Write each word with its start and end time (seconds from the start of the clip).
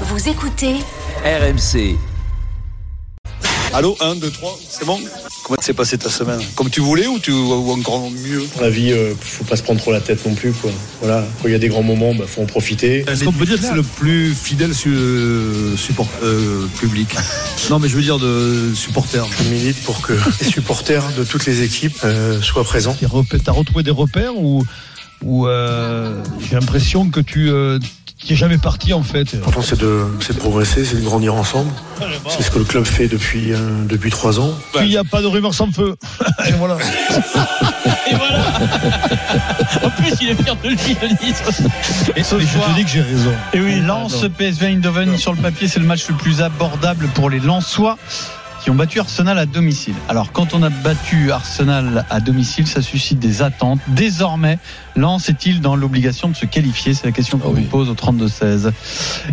Vous 0.00 0.28
écoutez 0.28 0.74
RMC. 1.24 1.96
Allô, 3.72 3.96
1, 4.00 4.16
2, 4.16 4.30
3, 4.30 4.58
c'est 4.68 4.84
bon? 4.84 4.98
Comment 5.44 5.60
s'est 5.60 5.74
passée 5.74 5.98
ta 5.98 6.08
semaine? 6.08 6.40
Comme 6.54 6.70
tu 6.70 6.80
voulais 6.80 7.06
ou, 7.06 7.18
tu, 7.18 7.32
ou 7.32 7.70
encore 7.72 8.08
mieux? 8.10 8.42
La 8.60 8.70
vie, 8.70 8.92
euh, 8.92 9.14
faut 9.20 9.44
pas 9.44 9.56
se 9.56 9.62
prendre 9.62 9.80
trop 9.80 9.92
la 9.92 10.00
tête 10.00 10.24
non 10.26 10.34
plus. 10.34 10.52
Quoi. 10.52 10.70
Voilà. 11.00 11.24
Quand 11.42 11.48
il 11.48 11.52
y 11.52 11.54
a 11.54 11.58
des 11.58 11.68
grands 11.68 11.82
moments, 11.82 12.14
bah, 12.14 12.24
faut 12.26 12.42
en 12.42 12.46
profiter. 12.46 13.04
Est-ce 13.08 13.24
qu'on 13.24 13.32
peut 13.32 13.44
dire 13.46 13.56
que 13.60 13.62
c'est 13.66 13.74
le 13.74 13.82
plus 13.82 14.32
fidèle 14.34 14.74
su- 14.74 14.94
euh, 14.94 15.76
support 15.76 16.08
euh, 16.22 16.66
public? 16.80 17.14
Non, 17.70 17.78
mais 17.78 17.88
je 17.88 17.96
veux 17.96 18.02
dire 18.02 18.18
de 18.18 18.72
supporter. 18.74 19.26
Je 19.42 19.48
milite 19.48 19.82
pour 19.84 20.00
que 20.02 20.12
les 20.40 20.46
supporters 20.46 21.02
de 21.16 21.24
toutes 21.24 21.46
les 21.46 21.62
équipes 21.62 21.96
euh, 22.04 22.40
soient 22.42 22.64
présents. 22.64 22.96
T'as 23.44 23.52
retrouvé 23.52 23.82
des 23.82 23.90
repères 23.90 24.36
ou, 24.36 24.64
ou 25.22 25.46
euh, 25.48 26.22
j'ai 26.40 26.54
l'impression 26.56 27.08
que 27.08 27.20
tu 27.20 27.50
euh, 28.22 28.26
t'es 28.26 28.36
jamais 28.36 28.58
parti 28.58 28.92
en 28.92 29.02
fait. 29.02 29.32
L'important, 29.32 29.62
c'est 29.62 29.78
de, 29.78 30.04
c'est 30.20 30.34
de 30.34 30.38
progresser, 30.38 30.84
c'est 30.84 30.96
de 30.96 31.04
grandir 31.04 31.34
ensemble. 31.34 31.70
C'est 32.28 32.42
ce 32.42 32.50
que 32.50 32.58
le 32.58 32.64
club 32.64 32.84
fait 32.84 33.08
depuis, 33.08 33.52
euh, 33.52 33.84
depuis 33.84 34.10
trois 34.10 34.40
ans. 34.40 34.52
Il 34.80 34.88
n'y 34.88 34.96
a 34.96 35.04
pas 35.04 35.20
de 35.22 35.26
rumeur 35.26 35.54
sans 35.54 35.70
feu. 35.72 35.96
Et 36.48 36.52
voilà. 36.52 36.76
Et 38.10 38.14
voilà 38.14 38.44
En 39.84 39.90
plus, 39.90 40.12
il 40.20 40.30
est 40.30 40.42
fier 40.42 40.56
de 40.56 40.68
lui, 40.68 40.76
Denis. 40.76 41.34
Et 42.16 42.22
ce 42.22 42.38
je 42.38 42.46
soir, 42.46 42.68
te 42.70 42.74
dis 42.76 42.84
que 42.84 42.90
j'ai 42.90 43.00
raison. 43.02 43.32
et 43.52 43.60
oui, 43.60 43.80
Lens 43.80 44.26
PSV 44.36 44.66
Eindhoven 44.66 45.16
sur 45.18 45.32
le 45.32 45.38
papier, 45.40 45.68
c'est 45.68 45.80
le 45.80 45.86
match 45.86 46.08
le 46.08 46.14
plus 46.14 46.42
abordable 46.42 47.08
pour 47.14 47.30
les 47.30 47.40
Lensois 47.40 47.96
qui 48.64 48.70
ont 48.70 48.74
battu 48.74 48.98
Arsenal 48.98 49.38
à 49.38 49.44
domicile. 49.44 49.94
Alors, 50.08 50.32
quand 50.32 50.54
on 50.54 50.62
a 50.62 50.70
battu 50.70 51.30
Arsenal 51.30 52.06
à 52.08 52.20
domicile, 52.20 52.66
ça 52.66 52.80
suscite 52.80 53.18
des 53.18 53.42
attentes. 53.42 53.78
Désormais, 53.88 54.58
Lens 54.96 55.28
est-il 55.28 55.60
dans 55.60 55.76
l'obligation 55.76 56.30
de 56.30 56.34
se 56.34 56.46
qualifier? 56.46 56.94
C'est 56.94 57.04
la 57.04 57.12
question 57.12 57.36
qu'on 57.36 57.50
vous 57.50 57.60
pose 57.64 57.90
au 57.90 57.94
32-16 57.94 58.72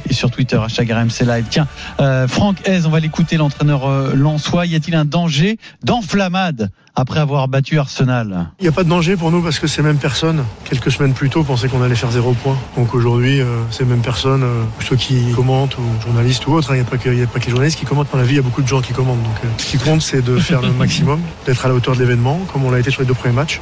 et 0.09 0.13
sur 0.13 0.31
Twitter, 0.31 0.57
hashtag 0.61 0.91
RMC 0.91 1.25
Live. 1.25 1.45
Tiens, 1.49 1.69
euh, 2.01 2.27
Franck 2.27 2.57
Hez, 2.67 2.85
on 2.85 2.89
va 2.89 2.99
l'écouter, 2.99 3.37
l'entraîneur 3.37 3.89
euh, 3.89 4.13
lensois. 4.15 4.65
Y 4.65 4.75
a-t-il 4.75 4.95
un 4.95 5.05
danger 5.05 5.57
d'enflammade? 5.81 6.69
Après 6.95 7.19
avoir 7.19 7.47
battu 7.47 7.79
Arsenal 7.79 8.47
Il 8.59 8.63
n'y 8.63 8.69
a 8.69 8.71
pas 8.71 8.83
de 8.83 8.89
danger 8.89 9.15
pour 9.15 9.31
nous 9.31 9.41
parce 9.41 9.59
que 9.59 9.67
ces 9.67 9.81
mêmes 9.81 9.97
personnes, 9.97 10.43
quelques 10.65 10.91
semaines 10.91 11.13
plus 11.13 11.29
tôt, 11.29 11.43
pensaient 11.43 11.67
qu'on 11.67 11.81
allait 11.81 11.95
faire 11.95 12.11
zéro 12.11 12.33
point. 12.33 12.57
Donc 12.75 12.93
aujourd'hui, 12.93 13.41
euh, 13.41 13.45
ces 13.71 13.85
mêmes 13.85 14.01
personnes, 14.01 14.43
euh, 14.43 14.63
ceux 14.81 14.95
qui 14.95 15.31
commentent, 15.31 15.77
ou 15.77 15.83
journalistes 16.03 16.45
ou 16.47 16.53
autres, 16.53 16.71
hein, 16.71 16.75
il 16.75 16.77
n'y 16.77 16.83
a, 17.21 17.23
a 17.23 17.27
pas 17.27 17.39
que 17.39 17.45
les 17.45 17.51
journalistes 17.51 17.79
qui 17.79 17.85
commentent. 17.85 18.11
Dans 18.11 18.17
la 18.17 18.23
vie, 18.23 18.33
il 18.33 18.37
y 18.37 18.39
a 18.39 18.43
beaucoup 18.43 18.61
de 18.61 18.67
gens 18.67 18.81
qui 18.81 18.93
commentent. 18.93 19.23
Donc 19.23 19.35
euh, 19.43 19.47
ce 19.57 19.65
qui 19.65 19.77
compte, 19.77 20.01
c'est 20.01 20.21
de 20.21 20.37
faire 20.37 20.61
le 20.61 20.71
maximum, 20.73 21.21
d'être 21.45 21.65
à 21.65 21.69
la 21.69 21.75
hauteur 21.75 21.95
de 21.95 21.99
l'événement, 21.99 22.39
comme 22.51 22.65
on 22.65 22.71
l'a 22.71 22.79
été 22.79 22.91
sur 22.91 23.01
les 23.01 23.07
deux 23.07 23.13
premiers 23.13 23.35
matchs. 23.35 23.61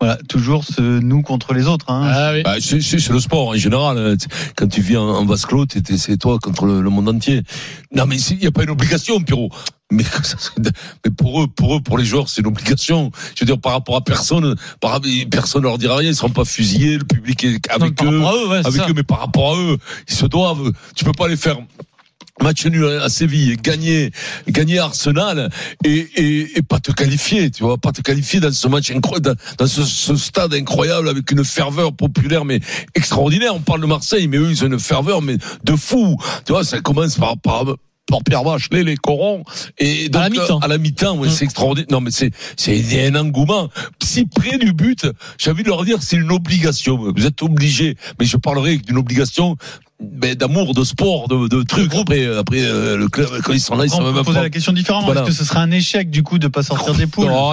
Voilà, 0.00 0.16
toujours 0.28 0.64
ce 0.64 0.80
nous 0.80 1.20
contre 1.20 1.52
les 1.52 1.66
autres. 1.66 1.90
Hein. 1.90 2.40
Bah, 2.42 2.54
c'est 2.58 2.80
c'est- 2.80 2.98
c'est 2.98 3.12
le 3.12 3.20
sport 3.20 3.48
en 3.48 3.54
général. 3.54 3.98
hein. 3.98 4.14
Quand 4.56 4.66
tu 4.66 4.80
vis 4.80 4.96
en, 4.96 5.06
en 5.08 5.26
vase 5.26 5.44
clos, 5.44 5.66
c'est 5.96 6.16
toi 6.16 6.38
contre 6.40 6.64
le, 6.64 6.80
le 6.80 6.88
monde 6.90 7.08
entier. 7.10 7.42
Non, 7.94 8.06
mais 8.06 8.16
il 8.18 8.38
n'y 8.38 8.46
a 8.46 8.50
pas 8.50 8.62
une 8.62 8.70
obligation, 8.70 9.20
Pierrot. 9.20 9.50
Mais, 9.92 10.04
mais 11.04 11.10
pour 11.10 11.42
eux, 11.42 11.48
pour 11.48 11.76
eux, 11.76 11.80
pour 11.82 11.98
les 11.98 12.04
joueurs, 12.04 12.28
c'est 12.30 12.40
une 12.40 12.46
obligation. 12.46 13.10
Je 13.34 13.40
veux 13.40 13.46
dire, 13.46 13.58
par 13.60 13.72
rapport 13.72 13.96
à 13.96 14.00
personne, 14.02 14.54
par, 14.80 15.00
personne 15.30 15.64
leur 15.64 15.76
dira 15.78 15.96
rien. 15.96 16.10
Ils 16.10 16.16
seront 16.16 16.30
pas 16.30 16.44
fusillés. 16.46 16.96
Le 16.96 17.04
public 17.04 17.44
est 17.44 17.70
avec 17.70 17.96
par 17.96 18.06
eux, 18.10 18.20
rapport 18.20 18.30
à 18.30 18.36
eux, 18.44 18.48
ouais, 18.48 18.60
c'est 18.62 18.68
avec 18.68 18.80
ça. 18.82 18.88
eux. 18.88 18.92
Mais 18.96 19.02
par 19.02 19.18
rapport 19.20 19.54
à 19.54 19.58
eux, 19.58 19.76
ils 20.08 20.14
se 20.14 20.24
doivent. 20.26 20.72
Tu 20.94 21.04
peux 21.04 21.12
pas 21.12 21.28
les 21.28 21.36
faire 21.36 21.58
match 22.42 22.66
nul 22.66 22.86
à 23.02 23.08
Séville, 23.08 23.56
gagner, 23.56 24.10
gagner 24.48 24.78
Arsenal 24.78 25.50
et, 25.84 26.62
pas 26.68 26.80
te 26.80 26.92
qualifier, 26.92 27.50
tu 27.50 27.62
vois, 27.64 27.78
pas 27.78 27.92
te 27.92 28.00
qualifier 28.00 28.40
dans 28.40 28.52
ce 28.52 28.68
match 28.68 28.90
incroyable, 28.90 29.34
dans, 29.58 29.66
ce, 29.66 30.16
stade 30.16 30.54
incroyable 30.54 31.08
avec 31.08 31.30
une 31.30 31.44
ferveur 31.44 31.92
populaire 31.92 32.44
mais 32.44 32.60
extraordinaire. 32.94 33.54
On 33.54 33.60
parle 33.60 33.80
de 33.80 33.86
Marseille, 33.86 34.28
mais 34.28 34.38
eux 34.38 34.50
ils 34.50 34.64
ont 34.64 34.68
une 34.68 34.80
ferveur 34.80 35.22
mais 35.22 35.36
de 35.64 35.76
fou. 35.76 36.16
Tu 36.44 36.52
vois, 36.52 36.64
ça 36.64 36.80
commence 36.80 37.16
par 37.16 37.36
par 38.10 38.22
Pierre 38.24 38.44
Bachelet, 38.44 38.84
les 38.84 38.96
corons, 38.96 39.44
et 39.78 40.08
donc, 40.08 40.20
À 40.22 40.24
la 40.24 40.30
mi-temps. 40.30 40.58
à 40.58 40.68
la 40.68 40.78
mi-temps, 40.78 41.16
ouais, 41.18 41.28
c'est 41.30 41.44
extraordinaire. 41.44 41.86
Non, 41.90 42.00
mais 42.00 42.10
c'est, 42.10 42.30
c'est 42.56 43.06
un 43.06 43.14
engouement. 43.14 43.68
Si 44.02 44.26
près 44.26 44.58
du 44.58 44.72
but, 44.72 45.06
j'ai 45.38 45.50
envie 45.50 45.62
de 45.62 45.68
leur 45.68 45.84
dire, 45.84 45.98
c'est 46.02 46.16
une 46.16 46.32
obligation. 46.32 46.96
Vous 47.16 47.26
êtes 47.26 47.42
obligés. 47.42 47.96
Mais 48.18 48.26
je 48.26 48.36
parlerai 48.36 48.78
d'une 48.78 48.98
obligation, 48.98 49.56
ben, 50.00 50.34
d'amour, 50.34 50.74
de 50.74 50.84
sport, 50.84 51.28
de, 51.28 51.48
de 51.48 51.62
trucs. 51.62 51.94
Après, 51.94 52.26
après, 52.36 52.62
euh, 52.62 52.96
le 52.96 53.08
club, 53.08 53.28
quand 53.44 53.52
ils 53.52 53.60
sont 53.60 53.76
là, 53.76 53.84
ils 53.84 53.90
sont 53.90 53.98
On 54.00 54.04
peut 54.04 54.12
même 54.12 54.24
poser 54.24 54.38
pas. 54.38 54.42
la 54.44 54.50
question 54.50 54.72
différemment. 54.72 55.06
Voilà. 55.06 55.22
Est-ce 55.22 55.30
que 55.30 55.36
ce 55.36 55.44
serait 55.44 55.60
un 55.60 55.70
échec 55.70 56.10
du 56.10 56.22
coup 56.22 56.38
de 56.38 56.48
pas 56.48 56.62
sortir 56.62 56.94
des 56.94 57.06
poules? 57.06 57.26
Non, 57.26 57.52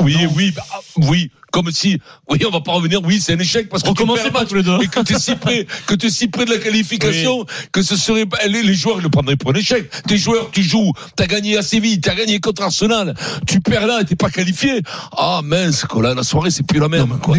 oui, 0.00 0.16
oui, 0.36 0.52
bah, 0.54 0.62
oui, 0.96 1.30
comme 1.56 1.70
si, 1.72 1.98
oui, 2.28 2.38
on 2.46 2.50
va 2.50 2.60
pas 2.60 2.72
revenir, 2.72 3.00
oui, 3.02 3.18
c'est 3.18 3.32
un 3.32 3.38
échec 3.38 3.70
parce 3.70 3.82
que 3.82 3.88
Recommencez 3.88 4.30
pas 4.30 4.44
tous 4.44 4.56
les 4.56 4.62
deux. 4.62 4.76
Et 4.82 4.88
que 4.88 5.00
tu 5.00 5.14
es 5.14 5.18
si 5.18 5.34
près, 5.36 5.66
que 5.86 5.94
tu 5.94 6.08
es 6.08 6.10
si 6.10 6.28
près 6.28 6.44
de 6.44 6.50
la 6.50 6.58
qualification, 6.58 7.46
que 7.72 7.80
ce 7.80 7.96
serait, 7.96 8.26
pas- 8.26 8.36
les, 8.46 8.62
les 8.62 8.74
joueurs 8.74 8.96
ils 8.98 9.02
le 9.02 9.08
prendraient 9.08 9.36
pour 9.36 9.52
un 9.52 9.54
échec. 9.54 9.88
Tes 10.06 10.18
joueurs, 10.18 10.50
tu 10.52 10.62
joues, 10.62 10.92
t'as 11.16 11.26
gagné 11.26 11.56
à 11.56 11.62
Séville, 11.62 11.98
t'as 11.98 12.14
gagné 12.14 12.40
contre 12.40 12.60
Arsenal, 12.62 13.14
tu 13.46 13.60
perds 13.62 13.86
là 13.86 14.02
et 14.02 14.04
t'es 14.04 14.16
pas 14.16 14.28
qualifié. 14.28 14.82
Ah, 15.16 15.40
mince, 15.42 15.86
quoi, 15.86 16.02
là, 16.02 16.12
la 16.14 16.22
soirée, 16.24 16.50
c'est 16.50 16.66
plus 16.66 16.78
la 16.78 16.88
même, 16.88 17.08
quoi. 17.22 17.34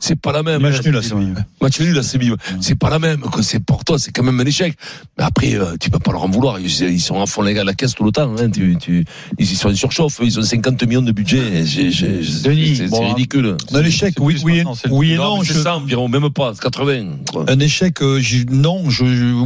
C'est 0.00 0.16
pas 0.20 0.32
la 0.32 0.42
même. 0.42 0.60
Match 0.62 0.82
nul 0.84 0.96
à 0.96 1.02
Séville. 1.02 1.34
Match 1.62 1.80
nul 1.80 1.98
à 1.98 2.02
Séville. 2.02 2.34
C'est 2.60 2.74
pas 2.74 2.90
la 2.90 2.98
même, 2.98 3.20
quoi. 3.20 3.42
C'est 3.44 3.60
pour 3.60 3.84
toi, 3.84 4.00
c'est 4.00 4.10
quand 4.10 4.24
même 4.24 4.40
un 4.40 4.44
échec. 4.46 4.74
Mais 5.16 5.22
après, 5.24 5.54
euh, 5.54 5.76
tu 5.78 5.90
peux 5.90 6.00
pas 6.00 6.10
leur 6.10 6.24
en 6.24 6.28
vouloir. 6.28 6.58
Ils, 6.58 6.66
ils 6.90 7.00
sont 7.00 7.20
à 7.22 7.26
fond 7.26 7.42
les 7.42 7.54
gars 7.54 7.60
à 7.60 7.64
la 7.64 7.74
caisse 7.74 7.94
tout 7.94 8.02
le 8.04 8.10
temps. 8.10 8.34
Hein. 8.36 8.50
Tu, 8.50 8.76
tu, 8.80 9.04
ils 9.38 9.46
sont 9.46 9.68
en 9.68 9.74
surchauffe. 9.76 10.18
Ils 10.22 10.40
ont 10.40 10.42
50 10.42 10.82
millions 10.84 11.02
de 11.02 11.12
budget. 11.12 11.64
C'est 12.74 12.88
bon, 12.88 12.98
c'est 13.14 13.43
Un 13.72 13.82
échec, 13.84 14.14
oui, 14.20 14.34
plus 14.34 14.44
oui, 14.44 14.58
et, 14.58 14.64
oui 14.90 15.12
et 15.12 15.16
Non, 15.16 15.24
non. 15.36 15.38
mais 15.40 15.44
je- 15.44 15.52
c'est 15.52 15.62
ça 15.62 15.76
environ, 15.76 16.08
même 16.08 16.30
pas, 16.30 16.52
c'est 16.54 16.62
80. 16.62 17.16
quoi. 17.32 17.44
Un 17.48 17.58
échec, 17.60 18.00
euh, 18.02 18.20
non, 18.50 18.88
je, 18.90 19.04
je- 19.04 19.44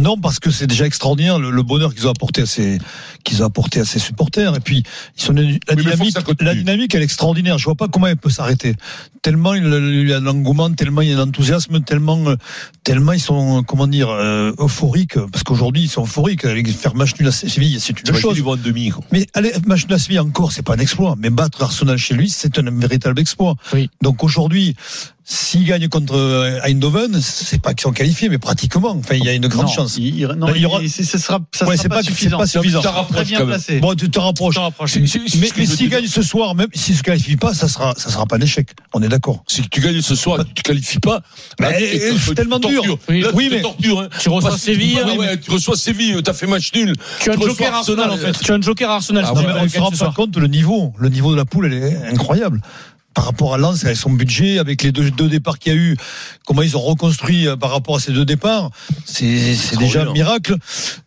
non 0.00 0.16
parce 0.18 0.38
que 0.40 0.50
c'est 0.50 0.66
déjà 0.66 0.86
extraordinaire 0.86 1.38
le, 1.38 1.50
le 1.50 1.62
bonheur 1.62 1.94
qu'ils 1.94 2.06
ont 2.06 2.10
apporté 2.10 2.42
à 2.42 2.46
ces 2.46 2.78
qu'ils 3.24 3.42
ont 3.42 3.46
apporté 3.46 3.80
à 3.80 3.84
ses 3.84 3.98
supporters 3.98 4.54
et 4.56 4.60
puis 4.60 4.82
ils 5.16 5.22
sont 5.22 5.32
la 5.34 5.42
dynamique, 5.74 6.16
la 6.40 6.54
dynamique 6.54 6.94
elle 6.94 7.02
est 7.02 7.04
extraordinaire. 7.04 7.58
Je 7.58 7.64
vois 7.64 7.74
pas 7.74 7.88
comment 7.88 8.06
elle 8.06 8.16
peut 8.16 8.30
s'arrêter. 8.30 8.74
Tellement 9.22 9.52
il 9.54 10.08
y 10.08 10.12
a 10.14 10.20
l'engouement, 10.20 10.72
tellement 10.72 11.02
il 11.02 11.10
y 11.10 11.12
a 11.12 11.16
d'enthousiasme, 11.16 11.82
tellement 11.82 12.18
euh, 12.30 12.36
tellement 12.84 13.12
ils 13.12 13.20
sont 13.20 13.62
comment 13.64 13.86
dire 13.86 14.08
euh, 14.08 14.52
euphoriques 14.58 15.18
parce 15.32 15.44
qu'aujourd'hui 15.44 15.82
ils 15.82 15.88
sont 15.90 16.04
euphoriques. 16.04 16.44
Aller 16.44 16.64
Faire 16.70 16.94
match 16.94 17.12
nul 17.18 17.28
à 17.28 17.32
Séville, 17.32 17.78
c'est 17.80 17.98
une 18.00 18.14
chose. 18.16 18.42
demi. 18.64 18.90
Mais 19.12 19.26
allez, 19.34 19.52
match 19.66 19.86
de 19.86 19.92
la 19.92 19.98
Séville 19.98 20.18
encore, 20.20 20.52
c'est 20.52 20.62
pas 20.62 20.74
un 20.74 20.78
exploit. 20.78 21.14
Mais 21.18 21.28
battre 21.30 21.62
Arsenal 21.62 21.98
chez 21.98 22.14
lui, 22.14 22.30
c'est 22.30 22.58
un 22.58 22.70
véritable 22.70 23.09
exploit. 23.18 23.54
Oui. 23.72 23.90
Donc 24.02 24.22
aujourd'hui, 24.24 24.76
s'ils 25.24 25.64
gagnent 25.64 25.88
contre 25.88 26.16
euh, 26.16 26.58
Eindhoven, 26.64 27.20
c'est 27.20 27.60
pas 27.62 27.72
qu'ils 27.74 27.82
sont 27.82 27.92
qualifiés, 27.92 28.28
mais 28.28 28.38
pratiquement. 28.38 28.96
Enfin, 28.98 29.14
il 29.14 29.24
y 29.24 29.28
a 29.28 29.32
une 29.34 29.46
grande 29.46 29.66
Non, 29.66 29.72
chance. 29.72 29.96
il, 29.96 30.26
non, 30.26 30.46
Ben, 30.46 30.52
il 30.56 30.62
y 30.62 30.66
aura- 30.66 30.82
il- 30.82 30.90
c'est- 30.90 31.04
ce 31.04 31.18
sera, 31.18 31.38
ça 31.52 31.66
Ouais, 31.66 31.76
sera 31.76 31.82
c'est 31.82 31.88
pas, 31.88 31.94
pas- 31.96 32.02
c'est 32.02 32.08
suffisant. 32.10 32.82
pas 32.82 33.22
bien 33.24 33.46
placé. 33.46 33.78
Bon, 33.78 33.94
tu 33.94 34.10
te 34.10 34.18
rapproches. 34.18 34.56
C'est- 34.86 35.06
c'est- 35.06 35.20
c'est 35.28 35.38
Mais, 35.56 35.66
s'ils 35.66 35.88
gagnent 35.88 36.06
ce 36.08 36.22
soir, 36.22 36.54
même 36.56 36.66
s'ils 36.74 36.96
se 36.96 37.02
qualifient 37.04 37.36
pas, 37.36 37.54
ça 37.54 37.68
sera, 37.68 37.94
ça 37.96 38.10
sera 38.10 38.26
pas 38.26 38.36
un 38.36 38.40
échec. 38.40 38.70
On 38.92 39.02
est 39.02 39.08
d'accord. 39.08 39.44
Si 39.46 39.62
tu 39.68 39.80
gagnes 39.80 40.00
ce 40.02 40.16
soir, 40.16 40.44
tu 40.44 40.54
te 40.54 40.62
qualifies 40.62 40.98
pas. 40.98 41.20
Bah, 41.60 41.72
tu- 41.74 41.84
tu- 41.84 41.98
c'est 42.18 42.28
tu 42.30 42.34
tellement 42.34 42.58
dur. 42.58 42.82
Oui. 43.08 43.20
Là, 43.20 43.28
Oui, 43.34 43.44
tu 43.44 43.50
te 43.50 43.54
mais- 43.56 43.96
hein. 43.98 44.08
Tu 44.18 44.28
reçois 44.30 44.52
tu 44.52 44.58
Séville. 44.58 44.98
ouais, 45.16 45.38
tu 45.38 45.50
reçois 45.52 45.76
Séville, 45.76 46.20
t'as 46.24 46.32
fait 46.32 46.46
match 46.48 46.72
nul. 46.74 46.92
Tu 47.20 47.30
as 47.30 47.34
un 47.34 47.40
joker 47.40 47.72
Arsenal 47.74 48.10
en 48.10 48.16
fait. 48.16 48.32
Tu 48.42 48.50
as 48.50 48.54
un 48.56 48.60
joker 48.60 48.90
Arsenal. 48.90 49.24
Ah 49.28 49.32
tu 49.32 49.46
on 49.46 49.68
se 49.68 49.78
rend 49.78 49.90
pas 49.90 50.12
compte 50.12 50.36
le 50.36 50.48
niveau. 50.48 50.92
Le 50.98 51.08
niveau 51.08 51.30
de 51.30 51.36
la 51.36 51.44
poule, 51.44 51.66
elle 51.66 51.74
est 51.84 51.96
incroyable. 52.12 52.60
Par 53.12 53.24
rapport 53.24 53.54
à 53.54 53.58
Lens, 53.58 53.84
avec 53.84 53.96
son 53.96 54.10
budget, 54.10 54.58
avec 54.60 54.84
les 54.84 54.92
deux, 54.92 55.10
deux 55.10 55.28
départs 55.28 55.58
qu'il 55.58 55.72
y 55.72 55.76
a 55.76 55.78
eu, 55.78 55.96
comment 56.46 56.62
ils 56.62 56.76
ont 56.76 56.80
reconstruit 56.80 57.48
euh, 57.48 57.56
par 57.56 57.72
rapport 57.72 57.96
à 57.96 58.00
ces 58.00 58.12
deux 58.12 58.24
départs, 58.24 58.70
c'est 59.04 59.54
c'est 59.56 59.76
déjà 59.78 60.02
un 60.08 60.12
miracle. 60.12 60.54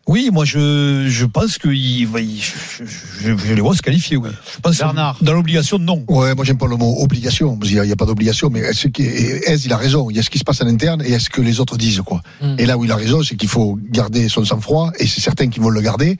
Oui, 0.06 0.28
moi 0.30 0.44
je, 0.44 1.06
je 1.08 1.24
pense 1.24 1.56
que 1.56 1.68
il, 1.68 2.06
je, 2.06 2.84
je- 2.84 3.36
je 3.36 3.54
les 3.54 3.60
vois 3.62 3.74
se 3.74 3.80
qualifier. 3.80 4.18
Oui. 4.18 4.28
Je 4.54 4.60
pense 4.60 4.76
que 4.76 4.84
Bernard. 4.84 5.16
Dans 5.22 5.32
l'obligation, 5.32 5.78
non. 5.78 6.04
Ouais, 6.08 6.34
moi 6.34 6.44
j'aime 6.44 6.58
pas 6.58 6.66
le 6.66 6.76
mot 6.76 6.94
obligation, 7.02 7.56
parce 7.56 7.68
qu'il 7.70 7.76
n'y 7.76 7.80
a, 7.80 7.84
il 7.86 7.88
y 7.88 7.92
a 7.92 7.96
pas 7.96 8.04
d'obligation, 8.06 8.50
mais 8.50 8.60
est-ce 8.60 8.88
qui 8.88 9.02
est, 9.02 9.64
il 9.64 9.72
a 9.72 9.76
raison, 9.78 10.10
il 10.10 10.16
y 10.16 10.18
a 10.18 10.22
ce 10.22 10.28
qui 10.28 10.38
se 10.38 10.44
passe 10.44 10.60
en 10.60 10.66
interne 10.66 11.02
et 11.02 11.10
est-ce 11.12 11.30
que 11.30 11.40
les 11.40 11.58
autres 11.58 11.78
disent 11.78 12.02
quoi. 12.04 12.20
Mm. 12.42 12.56
Et 12.58 12.66
là 12.66 12.76
où 12.76 12.84
il 12.84 12.92
a 12.92 12.96
raison, 12.96 13.22
c'est 13.22 13.36
qu'il 13.36 13.48
faut 13.48 13.78
garder 13.90 14.28
son 14.28 14.44
sang-froid, 14.44 14.92
et 14.98 15.06
c'est 15.06 15.22
certain 15.22 15.48
qu'ils 15.48 15.62
vont 15.62 15.70
le 15.70 15.80
garder, 15.80 16.18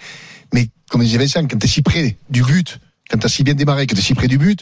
mais 0.54 0.68
comme 0.88 1.02
disait 1.02 1.18
Vincent, 1.18 1.46
quand 1.46 1.58
tu 1.58 1.66
es 1.66 1.68
si 1.68 1.82
près 1.82 2.16
du 2.30 2.42
but, 2.42 2.78
quand 3.10 3.18
tu 3.18 3.26
as 3.26 3.28
si 3.28 3.42
bien 3.44 3.54
démarré, 3.54 3.86
que 3.86 3.94
tu 3.94 4.00
es 4.00 4.02
si 4.02 4.14
près 4.14 4.28
du 4.28 4.38
but, 4.38 4.60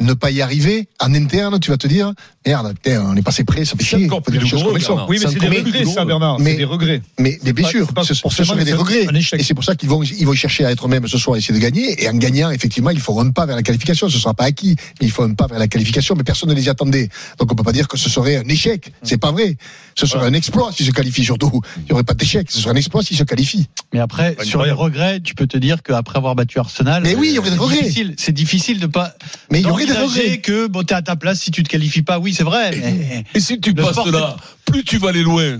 ne 0.00 0.12
pas 0.14 0.30
y 0.30 0.40
arriver, 0.40 0.88
en 1.00 1.12
interne, 1.12 1.58
tu 1.60 1.70
vas 1.70 1.76
te 1.76 1.86
dire, 1.88 2.12
merde, 2.46 2.74
putain, 2.80 3.02
on 3.04 3.16
est 3.16 3.22
passé 3.22 3.42
près, 3.44 3.64
ça 3.64 3.72
fait 3.76 3.82
C'est 3.82 3.96
chier. 3.96 4.06
encore 4.06 4.22
Faut 4.24 4.30
dire 4.30 4.40
plus 4.40 4.50
douloureux, 4.50 4.78
sont. 4.80 5.04
Oui, 5.08 5.18
mais 5.20 5.26
c'est 5.28 5.38
des 5.38 5.48
regrets, 5.48 5.84
ça, 5.84 6.04
Bernard. 6.04 6.38
Mais- 6.38 6.52
C'est 6.52 6.56
des 6.58 6.64
regrets. 6.64 7.02
Mais, 7.18 7.38
mais 7.42 7.52
bien 7.52 7.64
pas- 7.64 7.70
sûr, 7.70 7.86
c'est 7.86 7.94
pas 7.94 8.04
ce, 8.04 8.14
serait 8.14 8.64
des 8.64 8.72
regrets. 8.74 9.06
un 9.08 9.14
échec. 9.14 9.40
Et 9.40 9.42
c'est 9.42 9.54
pour 9.54 9.64
ça 9.64 9.74
qu'ils 9.74 9.88
vont, 9.88 10.02
ils 10.04 10.24
vont 10.24 10.34
chercher 10.34 10.64
à 10.64 10.70
être 10.70 10.86
eux-mêmes 10.86 11.06
ce 11.08 11.18
soir, 11.18 11.36
essayer 11.36 11.52
de 11.52 11.58
gagner. 11.62 12.02
Et 12.02 12.08
en 12.08 12.14
gagnant, 12.14 12.50
effectivement, 12.50 12.90
ils 12.90 13.00
feront 13.00 13.20
un 13.22 13.30
pas 13.30 13.44
vers 13.44 13.56
la 13.56 13.62
qualification. 13.62 14.08
Ce 14.08 14.14
ne 14.16 14.20
sera 14.20 14.34
pas 14.34 14.44
acquis, 14.44 14.76
mais 15.00 15.08
ils 15.08 15.10
font 15.12 15.24
un 15.24 15.34
pas 15.34 15.48
vers 15.48 15.58
la 15.58 15.68
qualification. 15.68 16.14
Mais 16.16 16.22
personne 16.22 16.48
ne 16.48 16.54
les 16.54 16.66
y 16.66 16.68
attendait. 16.68 17.08
Donc 17.38 17.50
on 17.52 17.54
peut 17.56 17.64
pas 17.64 17.72
dire 17.72 17.88
que 17.88 17.96
ce 17.98 18.08
serait 18.08 18.36
un 18.36 18.48
échec. 18.48 18.92
C'est 19.02 19.18
pas 19.18 19.32
vrai. 19.32 19.56
Ce 19.96 20.06
serait 20.06 20.26
un 20.26 20.32
exploit 20.32 20.70
s'ils 20.72 20.86
se 20.86 20.92
qualifient 20.92 21.24
surtout. 21.24 21.60
Il 21.78 21.82
n'y 21.86 21.92
aurait 21.92 22.04
pas 22.04 22.14
d'échec. 22.14 22.50
Ce 22.50 22.60
serait 22.60 22.70
un 22.70 22.76
exploit 22.76 23.02
s'ils 23.02 23.16
se 23.16 23.24
qualifient. 23.24 23.66
Mais 23.92 23.98
après, 24.00 24.36
sur 24.44 24.62
les 24.62 24.70
regrets, 24.70 25.20
tu 25.20 25.34
peux 25.34 25.48
te 25.48 25.58
dire 25.58 25.82
qu'après 25.82 26.16
avoir 26.18 26.34
battu 26.36 26.58
Arsenal, 26.60 27.02
Mais 27.02 27.14
oui, 27.16 27.28
il 27.30 27.34
y 27.34 27.36
euh, 27.36 27.40
aurait 27.40 27.50
des 27.50 27.56
c'est 27.56 27.62
regrets. 27.62 27.79
Difficile- 27.82 28.14
C'est 28.18 28.32
difficile 28.32 28.80
de 28.80 28.86
pas. 28.86 29.14
Mais 29.50 29.60
il 29.60 29.66
y 29.66 29.70
aurait 29.70 29.86
des 29.86 29.92
regrets. 29.92 30.38
que 30.38 30.66
bon, 30.66 30.82
t'es 30.82 30.94
à 30.94 31.02
ta 31.02 31.16
place 31.16 31.40
si 31.40 31.50
tu 31.50 31.62
te 31.62 31.68
qualifies 31.68 32.02
pas. 32.02 32.18
Oui, 32.18 32.34
c'est 32.34 32.44
vrai. 32.44 32.70
Mais... 32.76 33.24
Et 33.34 33.40
si 33.40 33.60
tu 33.60 33.70
Le 33.72 33.82
passes 33.82 33.92
sport, 33.92 34.10
là, 34.10 34.36
plus 34.66 34.84
tu 34.84 34.98
vas 34.98 35.08
aller 35.10 35.22
loin. 35.22 35.58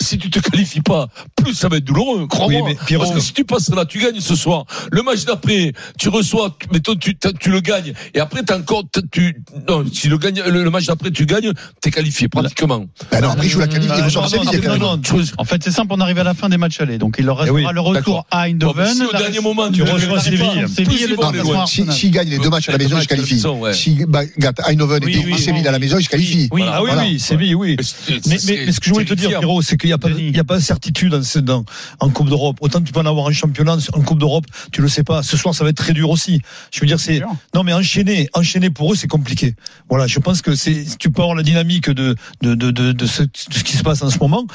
si 0.00 0.18
tu 0.18 0.28
te 0.30 0.38
qualifies 0.40 0.82
pas, 0.82 1.08
plus 1.44 1.54
ça 1.54 1.68
va 1.68 1.76
être 1.76 1.84
douloureux. 1.84 2.26
Crois-moi. 2.26 2.62
Oui, 2.64 2.76
mais 2.90 2.96
Parce 2.98 3.12
que 3.12 3.20
si 3.20 3.32
tu 3.32 3.44
passes 3.44 3.70
là, 3.70 3.84
tu 3.84 3.98
gagnes 3.98 4.20
ce 4.20 4.34
soir. 4.34 4.64
Le 4.90 5.02
match 5.02 5.24
d'après, 5.24 5.72
tu 5.98 6.08
reçois, 6.08 6.56
mettons, 6.72 6.94
tu, 6.94 7.14
t'as- 7.16 7.32
tu 7.32 7.50
le 7.50 7.60
gagnes. 7.60 7.92
Et 8.14 8.20
après, 8.20 8.42
t'as 8.42 8.58
encore, 8.58 8.82
t'as- 8.90 9.00
tu, 9.10 9.36
non, 9.68 9.84
si 9.92 10.08
le 10.08 10.18
gagne, 10.18 10.42
le, 10.46 10.64
le 10.64 10.70
match 10.70 10.86
d'après, 10.86 11.10
tu 11.10 11.26
gagnes, 11.26 11.52
t'es 11.80 11.90
qualifié, 11.90 12.28
pratiquement. 12.28 12.86
Ben 13.10 13.20
non, 13.20 13.30
après, 13.30 13.48
joue 13.48 13.60
la 13.60 13.66
qualif, 13.68 13.90
Euh, 13.90 14.96
Tu 15.02 15.12
re- 15.12 15.32
En 15.38 15.44
fait, 15.44 15.62
c'est 15.62 15.70
simple, 15.70 15.92
on 15.92 16.00
arrive 16.00 16.18
à 16.18 16.24
la 16.24 16.34
fin 16.34 16.48
des 16.48 16.56
matchs 16.56 16.80
allés. 16.80 16.98
Donc, 16.98 17.16
il 17.18 17.24
leur 17.26 17.38
restera 17.38 17.60
Eh 17.60 17.64
oui, 17.66 17.70
le 17.72 17.80
retour 17.80 17.94
d'accord. 17.94 18.26
à 18.30 18.48
Eindhoven. 18.48 18.86
mais 18.86 18.94
si 18.94 19.04
au 19.04 19.12
la- 19.12 19.18
dernier 19.18 19.40
moment, 19.40 19.68
tu 19.68 19.74
tu 19.74 19.82
reçois 19.82 20.20
Séville. 20.20 20.64
mais 20.76 20.84
S'il 21.92 22.10
gagne 22.10 22.28
les 22.28 22.38
deux 22.38 22.50
matchs 22.50 22.68
à 22.68 22.72
la 22.72 22.78
maison, 22.78 22.96
il 22.98 23.02
se 23.02 23.08
qualifie. 23.08 23.42
S'il 23.72 24.06
bat- 24.06 24.24
gâte 24.38 24.60
Eindhoven 24.68 25.02
et 25.08 25.38
Séville 25.38 25.66
à 25.68 25.72
la 25.72 25.78
maison, 25.78 25.98
il 25.98 26.04
se 26.04 26.08
qualifie. 26.08 26.48
Oui, 26.52 26.62
Ah 26.66 26.82
oui, 26.82 27.18
Séville, 27.18 27.54
oui. 27.54 27.76
Mais 27.78 27.84
Mais, 28.26 28.36
mais, 28.46 28.62
mais 28.66 28.72
ce 28.72 28.80
que 28.80 28.86
je 28.86 28.92
voulais 28.92 29.04
te 29.04 29.14
dire. 29.14 29.28
Pierrot, 29.38 29.62
c'est 29.62 29.76
qu'il 29.76 29.88
n'y 29.88 29.94
a 29.94 29.98
pas, 29.98 30.08
Denis. 30.08 30.28
il 30.28 30.36
y 30.36 30.40
a 30.40 30.44
pas 30.44 30.56
de 30.56 30.62
certitude 30.62 31.10
dans, 31.10 31.22
dans- 31.40 31.64
en 32.00 32.10
Coupe 32.10 32.28
d'Europe. 32.28 32.56
Autant 32.60 32.80
tu 32.80 32.92
peux 32.92 33.00
en 33.00 33.06
avoir 33.06 33.26
en 33.26 33.32
championnat, 33.32 33.76
en 33.92 34.00
Coupe 34.02 34.18
d'Europe, 34.18 34.44
tu 34.72 34.80
le 34.82 34.88
sais 34.88 35.04
pas. 35.04 35.22
Ce 35.22 35.36
soir, 35.36 35.54
ça 35.54 35.64
va 35.64 35.70
être 35.70 35.76
très 35.76 35.92
dur 35.92 36.10
aussi. 36.10 36.40
Je 36.72 36.80
veux 36.80 36.86
dire, 36.86 37.00
c'est, 37.00 37.18
non, 37.54 37.62
mais 37.64 37.72
enchaîner, 37.72 38.28
enchaîner 38.34 38.70
pour 38.70 38.92
eux, 38.92 38.96
c'est 38.96 39.08
compliqué. 39.08 39.54
Voilà, 39.88 40.06
je 40.06 40.18
pense 40.18 40.42
que 40.42 40.54
c'est, 40.54 40.84
tu 40.98 41.10
peux 41.10 41.22
avoir 41.22 41.36
la 41.36 41.42
dynamique 41.42 41.90
de, 41.90 42.14
de, 42.42 42.54
de, 42.54 42.70
de, 42.70 42.92
de 42.92 43.06
ce, 43.06 43.22
de 43.22 43.30
ce 43.34 43.64
qui 43.64 43.76
se 43.76 43.82
passe 43.82 44.02
en 44.02 44.10
ce 44.10 44.18
moment, 44.18 44.46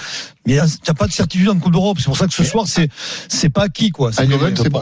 mais 0.46 0.54
il 0.54 0.56
n'y 0.56 0.60
a 0.90 0.94
pas 0.94 1.08
de 1.08 1.12
certitude 1.12 1.50
en 1.50 1.58
Coupe 1.60 1.74
d'Europe. 1.74 1.98
C'est 2.00 2.06
pour 2.06 2.18
ça 2.18 2.28
que 2.28 2.34
ce 2.34 2.44
soir, 2.44 2.68
c'est, 2.68 2.90
c'est 3.28 3.50
pas 3.50 3.64
acquis, 3.64 3.92
quoi. 3.92 4.12
C'est- 4.12 4.22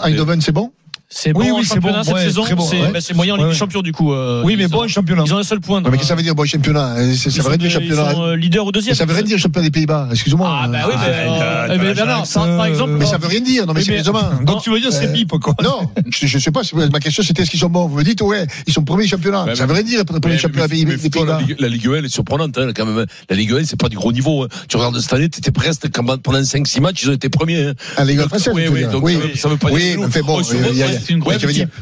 Eindhoven, 0.05 0.41
c'est 0.41 0.51
bon? 0.51 0.71
C'est 1.09 1.31
bon 1.31 1.39
Oui, 1.39 1.45
oui, 1.51 1.59
en 1.61 1.63
championnat 1.63 2.03
cette 2.03 2.13
ouais, 2.13 2.23
saison. 2.25 2.43
très 2.43 2.53
bon, 2.55 2.67
C'est 2.69 2.81
ouais. 2.81 2.91
bah, 2.91 2.99
moyen 3.15 3.33
en 3.35 3.37
Ligue 3.37 3.45
Ouais, 3.45 3.51
des. 3.53 3.57
Champions 3.57 3.81
du 3.81 3.93
coup. 3.93 4.11
euh, 4.13 4.41
Oui, 4.43 4.55
mais 4.57 4.67
bon, 4.67 4.83
en 4.83 4.87
championnat. 4.89 5.23
Ils 5.25 5.33
ont 5.33 5.37
un 5.37 5.43
seul 5.43 5.61
point. 5.61 5.79
Mais 5.79 5.91
qu'est-ce 5.91 6.01
que 6.01 6.07
ça 6.07 6.15
veut 6.15 6.21
dire, 6.21 6.35
bon 6.35 6.43
championnat? 6.45 6.95
Euh, 6.97 7.13
c'est- 7.15 7.29
Ça 7.29 7.43
veut 7.43 7.47
rien 7.49 7.57
dire 7.57 7.67
Ils 7.81 7.89
sont 7.95 7.95
championnat. 7.95 8.27
euh, 8.27 8.35
leader 8.35 8.65
ou 8.65 8.73
deuxième. 8.73 8.91
Mais 8.91 8.97
ça 8.97 9.05
veut 9.05 9.13
rien 9.13 9.23
dire 9.23 9.37
championnat 9.39 9.67
des 9.67 9.71
Pays-Bas, 9.71 10.09
excuse-moi. 10.11 10.49
Ah 10.63 10.67
bah 10.67 10.79
oui, 10.85 10.93
Ah, 10.97 11.05
mais, 11.07 11.13
euh, 11.79 11.89
eh 11.91 11.93
Bernard, 11.95 12.25
par, 12.33 12.43
euh, 12.43 12.63
exemple, 12.65 12.91
Mais 12.99 13.05
ça 13.05 13.17
veut 13.17 13.27
rien 13.27 13.39
dire, 13.39 13.65
non 13.65 13.71
mais 13.73 13.79
Oui, 13.79 13.85
mais- 13.87 14.03
sérieusement. 14.03 14.21
Donc 14.43 14.63
tu 14.63 14.69
veux 14.69 14.81
dire, 14.81 14.91
c'est 14.91 15.07
Euh, 15.07 15.13
pipe, 15.13 15.29
quoi. 15.41 15.55
Non, 15.63 15.89
je, 16.09 16.37
sais 16.39 16.51
pas. 16.51 16.61
Ma 16.91 16.99
question 16.99 17.23
c'était 17.23 17.43
est-ce 17.43 17.51
qu'ils 17.51 17.59
sont 17.61 17.69
bons? 17.69 17.87
Vous 17.87 17.95
me 17.97 18.03
dites 18.03 18.21
ouais, 18.21 18.45
ils 18.67 18.73
sont 18.73 18.83
premiers 18.83 19.07
championnat. 19.07 19.45
Ça 19.55 19.65
veut 19.65 19.73
rien 19.73 19.83
dire 19.83 20.03
pour 20.03 20.19
premier 20.19 20.37
championnat 20.37 20.67
des 20.67 20.83
la, 20.83 20.97
Pays-Bas. 20.97 21.39
Ligue, 21.47 21.55
la 21.59 21.69
Ligue 21.69 21.87
1, 21.87 21.93
elle 21.95 22.05
est 22.05 22.09
surprenante, 22.09 22.57
hein, 22.57 22.71
quand 22.75 22.85
même. 22.85 23.05
La 23.29 23.35
Ligue 23.37 23.53
1, 23.53 23.63
c'est 23.63 23.79
pas 23.79 23.87
du 23.87 23.95
gros 23.95 24.11
niveau. 24.11 24.43
hein. 24.43 24.47
Tu 24.67 24.75
regardes 24.75 24.99
cette 24.99 25.13
année, 25.13 25.29
t'étais 25.29 25.51
presque, 25.51 25.87
pendant 25.89 26.43
5-6 26.43 26.81
matchs, 26.81 27.03
ils 27.03 27.09
ont 27.11 27.13
été 27.13 27.29
premiers. 27.29 27.67
hein. 27.67 27.73
Ah, 27.95 28.03
les 28.03 28.15
gars 28.15 28.23
Donc, 28.23 28.29
français, 28.29 28.51
oui, 28.53 28.63
oui, 28.69 28.83
oui. 29.01 29.37
ça 29.37 29.47
veut- 29.47 29.55
pas 29.57 29.69
Oui, 29.71 29.81
dire 29.81 29.95
que 30.01 30.13
mais 30.13 30.21
bon, 30.21 30.41
c'est 31.01 31.13
une 31.13 31.19
grosse 31.19 31.37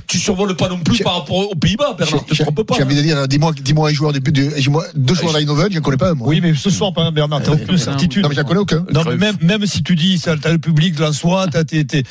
tu 0.07 0.17
survoles 0.19 0.55
pas 0.55 0.69
non 0.69 0.77
plus 0.79 0.99
par 1.03 1.15
rapport 1.15 1.51
aux 1.51 1.55
Pays-Bas, 1.55 1.95
Bernard. 1.97 2.25
Te 2.25 2.33
J'ai 2.33 2.43
trompe 2.43 2.63
pas. 2.63 2.75
j'ai 2.75 2.83
envie 2.83 2.95
de 2.95 3.01
dire, 3.01 3.27
dis-moi, 3.27 3.51
dis-moi 3.59 3.89
un 3.89 3.93
joueur 3.93 4.13
de, 4.13 4.19
de, 4.19 4.31
dis-moi 4.31 4.85
deux 4.95 5.15
joueurs 5.15 5.33
d'Eindhoven, 5.33 5.67
je 5.71 5.75
ne 5.77 5.83
connais 5.83 5.97
pas 5.97 6.11
un, 6.11 6.13
moi. 6.13 6.27
Oui, 6.27 6.39
mais 6.41 6.53
ce 6.53 6.69
soir, 6.69 6.93
par 6.93 7.03
exemple, 7.03 7.15
Bernard, 7.15 7.41
t'as 7.43 7.51
aucune 7.53 7.77
certitude. 7.77 8.23
Non, 8.23 8.29
mais 8.29 8.35
j'en 8.35 8.43
connais 8.43 8.59
aucun. 8.59 8.85
Non, 8.93 9.01
mais 9.07 9.17
même, 9.17 9.35
même 9.41 9.65
si 9.65 9.83
tu 9.83 9.95
dis, 9.95 10.19
t'as 10.21 10.51
le 10.51 10.57
public, 10.59 10.99
là, 10.99 11.11
soit, 11.13 11.47
t'as 11.47 11.63
tes, 11.63 11.85
tes, 11.85 12.03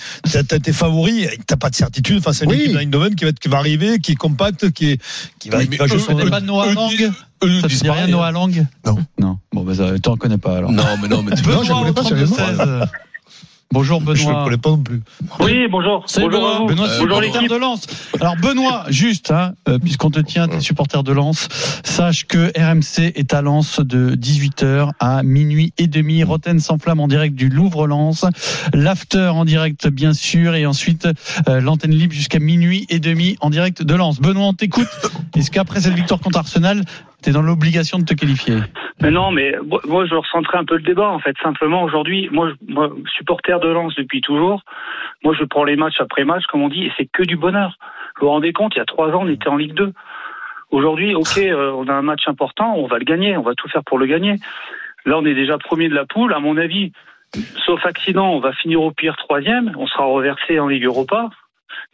tes 0.62 0.72
favoris, 0.72 1.28
t'as 1.46 1.56
pas 1.56 1.70
de 1.70 1.74
certitude 1.74 2.22
face 2.22 2.42
à 2.42 2.44
une 2.44 2.52
équipe 2.52 2.72
d'Eindhoven 2.76 3.14
qui 3.14 3.24
va, 3.24 3.30
être- 3.30 3.38
qui 3.38 3.48
va 3.48 3.58
arriver, 3.58 3.98
qui 3.98 4.12
est 4.12 4.16
compacte, 4.16 4.70
qui 4.70 4.92
est, 4.92 5.00
qui 5.38 5.50
va, 5.50 5.64
qui 5.64 5.76
va 5.76 5.86
jouer 5.86 5.98
son- 5.98 6.12
Tu 6.12 6.16
connais 6.18 6.30
pas 6.30 6.40
Noah 6.40 6.72
Lang 6.72 6.90
Ça 7.42 7.68
te 7.68 7.74
dit 7.74 7.90
rien, 7.90 8.06
Noah 8.06 8.30
Lang 8.32 8.66
Non. 8.86 8.98
Non. 9.18 9.38
Bon, 9.52 9.62
bah, 9.64 9.74
ça, 9.74 9.98
t'en 10.00 10.16
connais 10.16 10.38
pas 10.38 10.58
alors. 10.58 10.72
Non, 10.72 10.84
mais 11.00 11.08
non, 11.08 11.22
mais 11.22 11.34
tu 11.36 11.48
Non, 11.48 11.62
je 11.62 11.72
connais 11.72 11.92
pas, 11.92 12.88
32 13.72 13.72
sérieusement. 13.72 13.72
16. 13.72 13.72
Bonjour 13.72 14.00
Je 14.00 14.22
ne 14.22 14.26
Benoît. 14.28 14.44
connais 14.44 14.56
pas 14.58 14.70
non 14.70 14.78
plus. 14.82 15.02
Oui, 15.40 15.66
bonjour. 15.70 16.04
Salut, 16.06 16.28
bonjour 16.30 16.66
Benoît. 16.66 16.66
Benoît, 16.68 16.86
Euh, 16.86 16.98
bonjour 16.98 17.00
supporter 17.00 17.26
l'équipe. 17.38 17.50
de 17.50 17.56
Lens. 17.56 17.86
Alors 18.20 18.36
Benoît, 18.36 18.84
juste, 18.88 19.30
hein, 19.30 19.52
euh, 19.68 19.78
puisqu'on 19.78 20.10
te 20.10 20.20
tient, 20.20 20.48
t'es 20.48 20.60
supporter 20.60 21.02
de 21.02 21.12
Lens, 21.12 21.48
sache 21.84 22.26
que 22.26 22.52
RMC 22.56 23.12
est 23.16 23.34
à 23.34 23.42
Lens 23.42 23.80
de 23.80 24.14
18h 24.14 24.90
à 25.00 25.22
minuit 25.22 25.72
et 25.78 25.86
demi. 25.86 26.22
Roten 26.22 26.60
sans 26.60 26.78
flamme 26.78 27.00
en 27.00 27.08
direct 27.08 27.34
du 27.34 27.48
Louvre-Lens. 27.48 28.24
L'after 28.72 29.28
en 29.34 29.44
direct, 29.44 29.88
bien 29.88 30.12
sûr. 30.12 30.54
Et 30.54 30.66
ensuite, 30.66 31.08
euh, 31.48 31.60
l'antenne 31.60 31.92
libre 31.92 32.12
jusqu'à 32.14 32.38
minuit 32.38 32.86
et 32.90 32.98
demi 33.00 33.36
en 33.40 33.50
direct 33.50 33.82
de 33.82 33.94
Lens. 33.94 34.20
Benoît, 34.20 34.46
on 34.46 34.54
t'écoute. 34.54 34.88
Est-ce 35.36 35.50
qu'après 35.50 35.80
cette 35.80 35.94
victoire 35.94 36.20
contre 36.20 36.38
Arsenal, 36.38 36.84
t'es 37.24 37.32
dans 37.32 37.42
l'obligation 37.42 37.98
de 37.98 38.04
te 38.04 38.12
qualifier 38.12 38.58
Mais 39.00 39.10
non, 39.10 39.30
mais 39.30 39.54
moi, 39.86 40.04
je 40.04 40.14
recentrais 40.14 40.58
un 40.58 40.64
peu 40.64 40.76
le 40.76 40.82
débat, 40.82 41.08
en 41.08 41.18
fait. 41.18 41.34
Simplement, 41.42 41.82
aujourd'hui, 41.82 42.28
moi, 42.30 42.52
supporter 43.16 43.58
de 43.60 43.68
Lens 43.68 43.94
depuis 43.94 44.20
toujours, 44.20 44.62
moi, 45.24 45.34
je 45.38 45.44
prends 45.44 45.64
les 45.64 45.76
matchs 45.76 46.00
après 46.00 46.24
match, 46.24 46.44
comme 46.46 46.62
on 46.62 46.68
dit, 46.68 46.84
et 46.84 46.92
c'est 46.98 47.06
que 47.06 47.22
du 47.22 47.36
bonheur. 47.36 47.78
Vous 48.20 48.26
vous 48.26 48.32
rendez 48.32 48.52
compte, 48.52 48.74
il 48.74 48.78
y 48.78 48.82
a 48.82 48.84
trois 48.84 49.08
ans, 49.08 49.22
on 49.22 49.28
était 49.28 49.48
en 49.48 49.56
Ligue 49.56 49.72
2. 49.74 49.92
Aujourd'hui, 50.70 51.14
ok, 51.14 51.38
euh, 51.38 51.72
on 51.72 51.88
a 51.88 51.94
un 51.94 52.02
match 52.02 52.28
important, 52.28 52.74
on 52.76 52.86
va 52.86 52.98
le 52.98 53.04
gagner, 53.04 53.36
on 53.38 53.42
va 53.42 53.54
tout 53.54 53.68
faire 53.68 53.84
pour 53.84 53.98
le 53.98 54.06
gagner. 54.06 54.36
Là, 55.06 55.18
on 55.18 55.24
est 55.24 55.34
déjà 55.34 55.56
premier 55.56 55.88
de 55.88 55.94
la 55.94 56.04
poule. 56.04 56.34
À 56.34 56.40
mon 56.40 56.58
avis, 56.58 56.92
sauf 57.64 57.84
accident, 57.86 58.32
on 58.32 58.40
va 58.40 58.52
finir 58.52 58.82
au 58.82 58.90
pire 58.90 59.16
troisième, 59.16 59.72
on 59.78 59.86
sera 59.86 60.04
reversé 60.04 60.60
en 60.60 60.68
Ligue 60.68 60.84
Europa, 60.84 61.30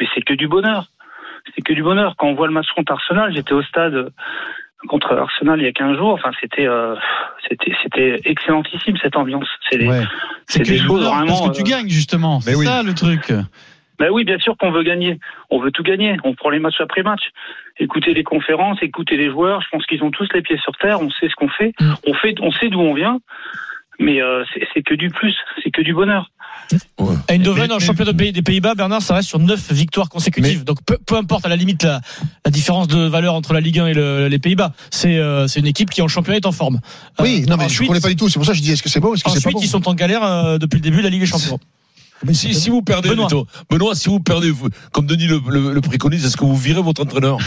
mais 0.01 0.09
c'est 0.13 0.23
que 0.23 0.35
du 0.35 0.49
bonheur. 0.49 0.87
C'est 1.55 1.63
que 1.63 1.73
du 1.73 1.83
bonheur. 1.83 2.17
Quand 2.19 2.27
on 2.27 2.35
voit 2.35 2.49
le 2.49 2.53
match 2.53 2.69
contre 2.77 2.93
Arsenal, 2.93 3.33
j'étais 3.33 3.55
au 3.55 3.63
stade 3.63 4.13
contre 4.89 5.13
Arsenal 5.17 5.61
il 5.61 5.65
y 5.65 5.69
a 5.69 5.73
15 5.73 5.97
jours. 5.97 6.15
Enfin, 6.15 6.31
c'était, 6.41 6.67
euh, 6.67 6.95
c'était, 7.49 7.73
c'était 7.83 8.21
excellentissime 8.25 8.97
cette 9.03 9.17
ambiance. 9.17 9.49
C'est 9.71 9.79
des- 9.79 9.89
Ouais. 9.89 10.03
c'est 10.47 10.63
des 10.63 10.79
choses 10.79 11.05
vraiment. 11.05 11.27
Parce 11.27 11.49
que 11.51 11.55
tu 11.55 11.63
euh, 11.63 11.77
gagnes, 11.77 11.89
justement. 11.89 12.41
C'est 12.41 12.55
oui. 12.55 12.67
ça 12.67 12.83
le 12.83 12.95
truc. 12.95 13.33
Ben 13.99 14.09
oui, 14.11 14.25
bien 14.25 14.39
sûr 14.39 14.57
qu'on 14.57 14.71
veut 14.71 14.83
gagner. 14.83 15.19
On 15.51 15.59
veut 15.61 15.71
tout 15.71 15.83
gagner. 15.83 16.17
On 16.25 16.35
prend 16.35 16.49
les 16.49 16.59
matchs 16.59 16.81
après 16.81 17.03
match. 17.03 17.21
Écouter 17.79 18.15
les 18.15 18.25
conférences, 18.25 18.79
écouter 18.83 19.19
les 19.19 19.29
joueurs. 19.29 19.61
Je 19.61 19.69
pense 19.71 19.85
qu'ils 19.85 20.03
ont 20.03 20.11
tous 20.11 20.27
les 20.33 20.41
pieds 20.41 20.57
sur 20.59 20.73
terre. 20.79 21.03
On 21.03 21.11
sait 21.11 21.29
ce 21.29 21.35
qu'on 21.35 21.49
fait. 21.51 21.75
Mm. 21.79 21.93
On 22.07 22.15
fait, 22.15 22.35
on 22.41 22.51
sait 22.51 22.69
d'où 22.69 22.81
on 22.81 22.95
vient. 22.95 23.19
Mais 24.01 24.21
euh, 24.21 24.43
c'est, 24.53 24.67
c'est 24.75 24.83
que 24.83 24.95
du 24.95 25.09
plus. 25.11 25.35
C'est 25.63 25.71
que 25.71 25.83
du 25.83 25.95
bonheur. 25.95 26.31
Eindhoven, 27.29 27.69
Mais- 27.69 27.75
en 27.75 27.79
championnat 27.79 28.13
de 28.13 28.17
pays- 28.17 28.33
des 28.33 28.43
Pays-Bas, 28.43 28.75
Bernard, 28.75 29.03
ça 29.03 29.15
reste 29.15 29.29
sur 29.29 29.39
9 29.39 29.73
victoires 29.73 30.09
consécutives. 30.09 30.65
Donc 30.65 30.79
peu, 30.87 30.97
peu 31.07 31.17
importe 31.17 31.45
à 31.47 31.49
la 31.49 31.57
limite 31.57 31.83
la, 31.83 32.01
la 32.45 32.51
différence 32.51 32.89
de 32.89 32.99
valeur 33.07 33.35
entre 33.35 33.53
la 33.53 33.61
Ligue 33.61 33.79
1 33.79 33.87
et 33.89 33.95
le- 33.95 34.29
les 34.29 34.39
Pays-Bas. 34.39 34.73
C'est 34.91 35.17
euh, 35.19 35.47
c'est 35.49 35.61
une 35.61 35.67
équipe 35.67 35.91
qui 35.91 36.01
en 36.03 36.09
championnat 36.09 36.39
est 36.39 36.47
en 36.47 36.53
forme. 36.53 36.81
Oui, 37.21 37.43
Euh, 37.43 37.51
non, 37.51 37.57
mais 37.57 37.65
je 37.65 37.69
ensuite, 37.75 37.89
connais 37.89 38.01
pas 38.01 38.09
du 38.09 38.17
tout. 38.17 38.29
C'est 38.29 38.39
pour 38.39 38.47
ça 38.47 38.53
que 38.53 38.59
je 38.59 38.63
dis 38.63 38.73
est-ce 38.73 38.83
que 38.83 38.89
c'est 38.89 39.01
bon, 39.01 39.15
est-ce 39.15 39.25
que 39.25 39.31
c'est 39.31 39.35
pas 39.35 39.39
Ensuite, 39.51 39.55
bon 39.55 39.61
ils 39.63 39.69
sont 39.69 39.89
en 39.89 39.95
galère 39.95 40.23
euh, 40.25 40.59
depuis 40.59 40.77
le 40.77 40.83
début 40.83 40.99
de 40.99 41.03
la 41.03 41.11
Ligue 41.11 41.21
des 41.21 41.27
Champions. 41.27 41.59
Mais 42.27 42.35
si, 42.35 42.53
si 42.55 42.69
vous 42.71 42.83
perdez, 42.83 43.09
Benoît. 43.11 43.95
Si 43.95 44.09
vous 44.09 44.21
perdez, 44.21 44.51
vous- 44.51 44.69
comme 44.93 45.07
Denis 45.07 45.27
le, 45.27 45.41
le, 45.51 45.73
le 45.73 45.81
préconise, 45.81 46.25
est-ce 46.27 46.37
que 46.37 46.45
vous 46.45 46.57
virez 46.57 46.83
votre 46.83 47.03
entraîneur? 47.03 47.39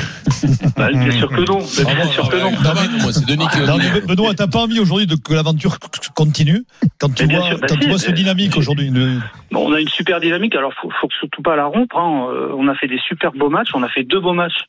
Ben, 0.75 0.89
bien 0.91 1.11
sûr 1.11 1.29
que 1.29 1.41
non. 1.41 1.59
Ben, 1.59 1.95
bien 1.95 2.05
sûr 2.07 2.27
que 2.29 2.35
non. 2.37 2.51
Ah 2.65 2.73
ouais, 2.73 2.87
moi, 3.01 3.13
c'est 3.13 3.25
Denis 3.25 3.45
qui 3.51 3.59
Non, 3.61 3.77
mais 3.77 4.01
Benoît, 4.01 4.33
t'as 4.33 4.47
pas 4.47 4.59
envie 4.59 4.79
aujourd'hui 4.79 5.05
de, 5.07 5.15
que 5.15 5.33
l'aventure 5.33 5.77
continue? 6.15 6.63
Quand 6.99 7.13
tu 7.13 7.27
Mais 7.27 7.35
vois, 7.35 7.45
sûr, 7.47 7.59
bah 7.59 7.67
quand 7.69 7.75
tu 7.75 7.83
si, 7.83 7.89
vois 7.89 7.97
ce 7.99 8.07
mais- 8.07 8.13
dynamique 8.13 8.57
aujourd'hui. 8.57 8.89
le- 8.89 9.19
Bon, 9.51 9.69
on 9.69 9.73
a 9.73 9.79
une 9.79 9.89
super 9.89 10.19
dynamique. 10.19 10.55
Alors, 10.55 10.73
faut, 10.81 10.89
faut 10.99 11.07
surtout 11.19 11.41
pas 11.43 11.55
la 11.55 11.65
rompre. 11.65 11.95
hein. 11.97 12.27
Euh, 12.31 12.49
On 12.57 12.67
a 12.67 12.73
fait 12.75 12.87
des 12.87 12.99
super 13.07 13.31
beaux 13.33 13.49
matchs. 13.49 13.69
On 13.75 13.83
a 13.83 13.89
fait 13.89 14.03
deux 14.03 14.19
beaux 14.19 14.33
matchs 14.33 14.63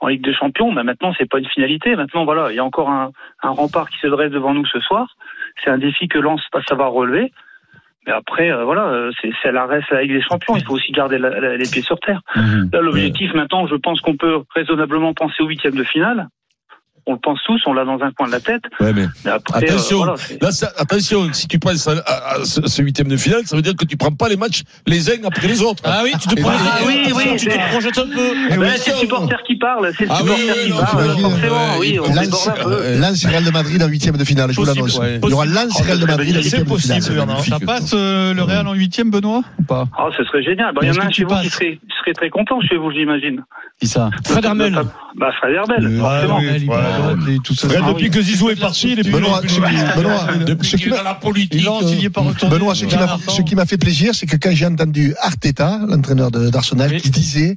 en 0.00 0.08
Ligue 0.08 0.22
des 0.24 0.34
Champions. 0.34 0.70
Mais 0.72 0.82
maintenant, 0.82 1.14
c'est 1.16 1.28
pas 1.28 1.38
une 1.38 1.48
finalité. 1.48 1.96
Maintenant, 1.96 2.24
voilà, 2.26 2.52
il 2.52 2.56
y 2.56 2.58
a 2.58 2.64
encore 2.64 2.90
un, 2.90 3.10
un 3.42 3.50
rempart 3.50 3.88
qui 3.88 3.98
se 4.02 4.06
dresse 4.06 4.30
devant 4.30 4.52
nous 4.52 4.66
ce 4.66 4.80
soir. 4.80 5.16
C'est 5.64 5.70
un 5.70 5.78
défi 5.78 6.08
que 6.08 6.18
Lens 6.18 6.40
va 6.52 6.62
savoir 6.68 6.92
relever. 6.92 7.32
Mais 8.06 8.12
après, 8.12 8.50
euh, 8.50 8.64
voilà, 8.64 8.86
euh, 8.86 9.10
c'est 9.20 9.30
c'est 9.42 9.52
la 9.52 9.66
reste 9.66 9.90
la 9.90 10.02
Ligue 10.02 10.12
des 10.12 10.22
Champions. 10.22 10.56
Il 10.56 10.64
faut 10.64 10.74
aussi 10.74 10.90
garder 10.92 11.18
la- 11.18 11.38
la- 11.38 11.56
les 11.56 11.68
pieds 11.70 11.82
sur 11.82 11.98
terre. 12.00 12.20
Là, 12.72 12.80
l'objectif 12.80 13.34
maintenant, 13.34 13.66
je 13.66 13.74
pense 13.76 14.00
qu'on 14.00 14.16
peut 14.16 14.38
raisonnablement 14.54 15.12
penser 15.12 15.42
au 15.42 15.46
huitième 15.48 15.74
de 15.74 15.84
finale. 15.84 16.28
On 17.06 17.12
le 17.14 17.18
pense 17.18 17.38
tous, 17.46 17.60
on 17.66 17.72
l'a 17.72 17.84
dans 17.84 17.98
un 18.00 18.10
coin 18.12 18.26
de 18.26 18.32
la 18.32 18.40
tête. 18.40 18.62
Ouais, 18.78 18.92
mais 18.92 19.06
Mais 19.24 19.30
après, 19.32 19.64
Attention, 19.66 19.96
euh, 20.02 20.04
voilà, 20.04 20.16
c'est- 20.18 20.42
là, 20.42 20.50
ça- 20.52 20.72
attention, 20.78 21.32
si 21.32 21.48
tu 21.48 21.58
passes 21.58 21.88
à, 21.88 21.92
à- 22.06 22.34
à 22.40 22.44
ce, 22.44 22.66
ce 22.66 22.82
huitième 22.82 23.08
de 23.08 23.16
finale, 23.16 23.42
ça 23.46 23.56
veut 23.56 23.62
dire 23.62 23.74
que 23.76 23.84
tu 23.84 23.96
prends 23.96 24.12
pas 24.12 24.28
les 24.28 24.36
matchs 24.36 24.62
les 24.86 25.10
uns 25.10 25.24
après 25.24 25.48
les 25.48 25.62
autres. 25.62 25.82
Ah 25.86 26.00
oui, 26.04 26.12
tu 26.20 26.28
te 26.28 26.40
projettes, 26.40 26.60
Ah 26.64 26.78
oui, 26.86 27.00
oui, 27.14 27.22
tu 27.38 27.46
te 27.46 27.52
c'est- 27.52 27.58
projettes 27.70 27.98
un 27.98 28.06
peu. 28.06 28.56
Ben, 28.60 28.70
c'est 28.76 28.90
le 28.92 28.96
supporter 28.98 29.42
qui 29.46 29.56
parle, 29.56 29.90
c'est 29.96 30.04
le 30.04 30.10
Ah 30.12 30.16
supporter 30.18 30.42
oui, 30.44 30.64
qui 30.64 30.70
non, 30.70 30.76
parle, 30.76 30.88
forcément, 31.20 31.78
oui, 31.78 31.98
on 32.00 32.04
un 32.04 32.52
peu. 32.64 32.72
Euh, 32.72 32.98
Lens 33.00 33.24
Real 33.26 33.44
de 33.44 33.50
Madrid 33.50 33.82
en 33.82 33.86
huitième 33.88 34.16
de 34.16 34.24
finale, 34.24 34.50
je 34.52 34.56
vous 34.56 34.66
Possible, 34.66 34.78
l'annonce. 34.86 34.98
ouais. 34.98 35.20
Il 35.22 35.30
y 35.30 35.32
aura 35.32 35.46
Lens 35.46 35.80
Real 35.82 35.98
de 36.00 36.06
Madrid 36.06 36.30
en 36.30 36.38
C'est 36.38 36.42
huitième 36.44 36.62
de 36.64 36.68
possible, 36.68 37.02
finale. 37.02 37.16
Bernard. 37.16 37.44
Ça 37.44 37.58
passe 37.64 37.92
euh, 37.94 38.34
le 38.34 38.42
Real 38.42 38.66
en 38.66 38.74
huitième, 38.74 39.10
Benoît 39.10 39.42
Ou 39.58 39.62
pas? 39.64 39.86
Ah, 39.96 40.08
ce 40.16 40.22
serait 40.24 40.42
génial. 40.42 40.74
Il 40.82 40.88
y 40.88 40.90
en 40.90 40.94
a 41.00 41.04
un 41.04 41.08
tu 41.08 41.14
chez 41.22 41.24
vous 41.24 41.30
qui 41.36 41.48
passes 41.48 41.52
serait, 41.52 42.12
très 42.14 42.30
content 42.30 42.60
chez 42.62 42.76
vous, 42.76 42.90
j'imagine. 42.92 43.42
Qui 43.80 43.86
ça? 43.86 44.10
Fred 44.26 44.44
Hermel. 44.44 44.74
Bah, 45.16 45.30
Fred 45.38 45.54
Herbel, 45.54 45.86
Euh, 45.86 45.98
forcément. 46.00 46.40
Ah 46.90 47.14
Ah 47.84 47.88
depuis 47.88 48.04
oui. 48.04 48.10
que 48.10 48.22
Zizou 48.22 48.50
est 48.50 48.56
parti, 48.56 48.92
il 48.92 48.98
est 49.00 49.02
plus 49.02 49.12
Benoît, 49.12 49.40
ce 49.46 49.54
qui- 50.76 50.88
m'a- 50.90 51.02
la 51.02 51.14
politique. 51.14 51.62
Benoît, 51.62 52.74
ce 52.74 52.84
qui 53.42 53.54
m'a, 53.54 53.66
fait 53.66 53.78
plaisir, 53.78 54.14
c'est 54.14 54.26
que 54.26 54.36
quand 54.36 54.50
j'ai 54.52 54.66
entendu 54.66 55.14
Arteta, 55.20 55.80
l'entraîneur 55.88 56.30
d'Arsenal, 56.30 57.00
qui 57.00 57.10
disait, 57.10 57.56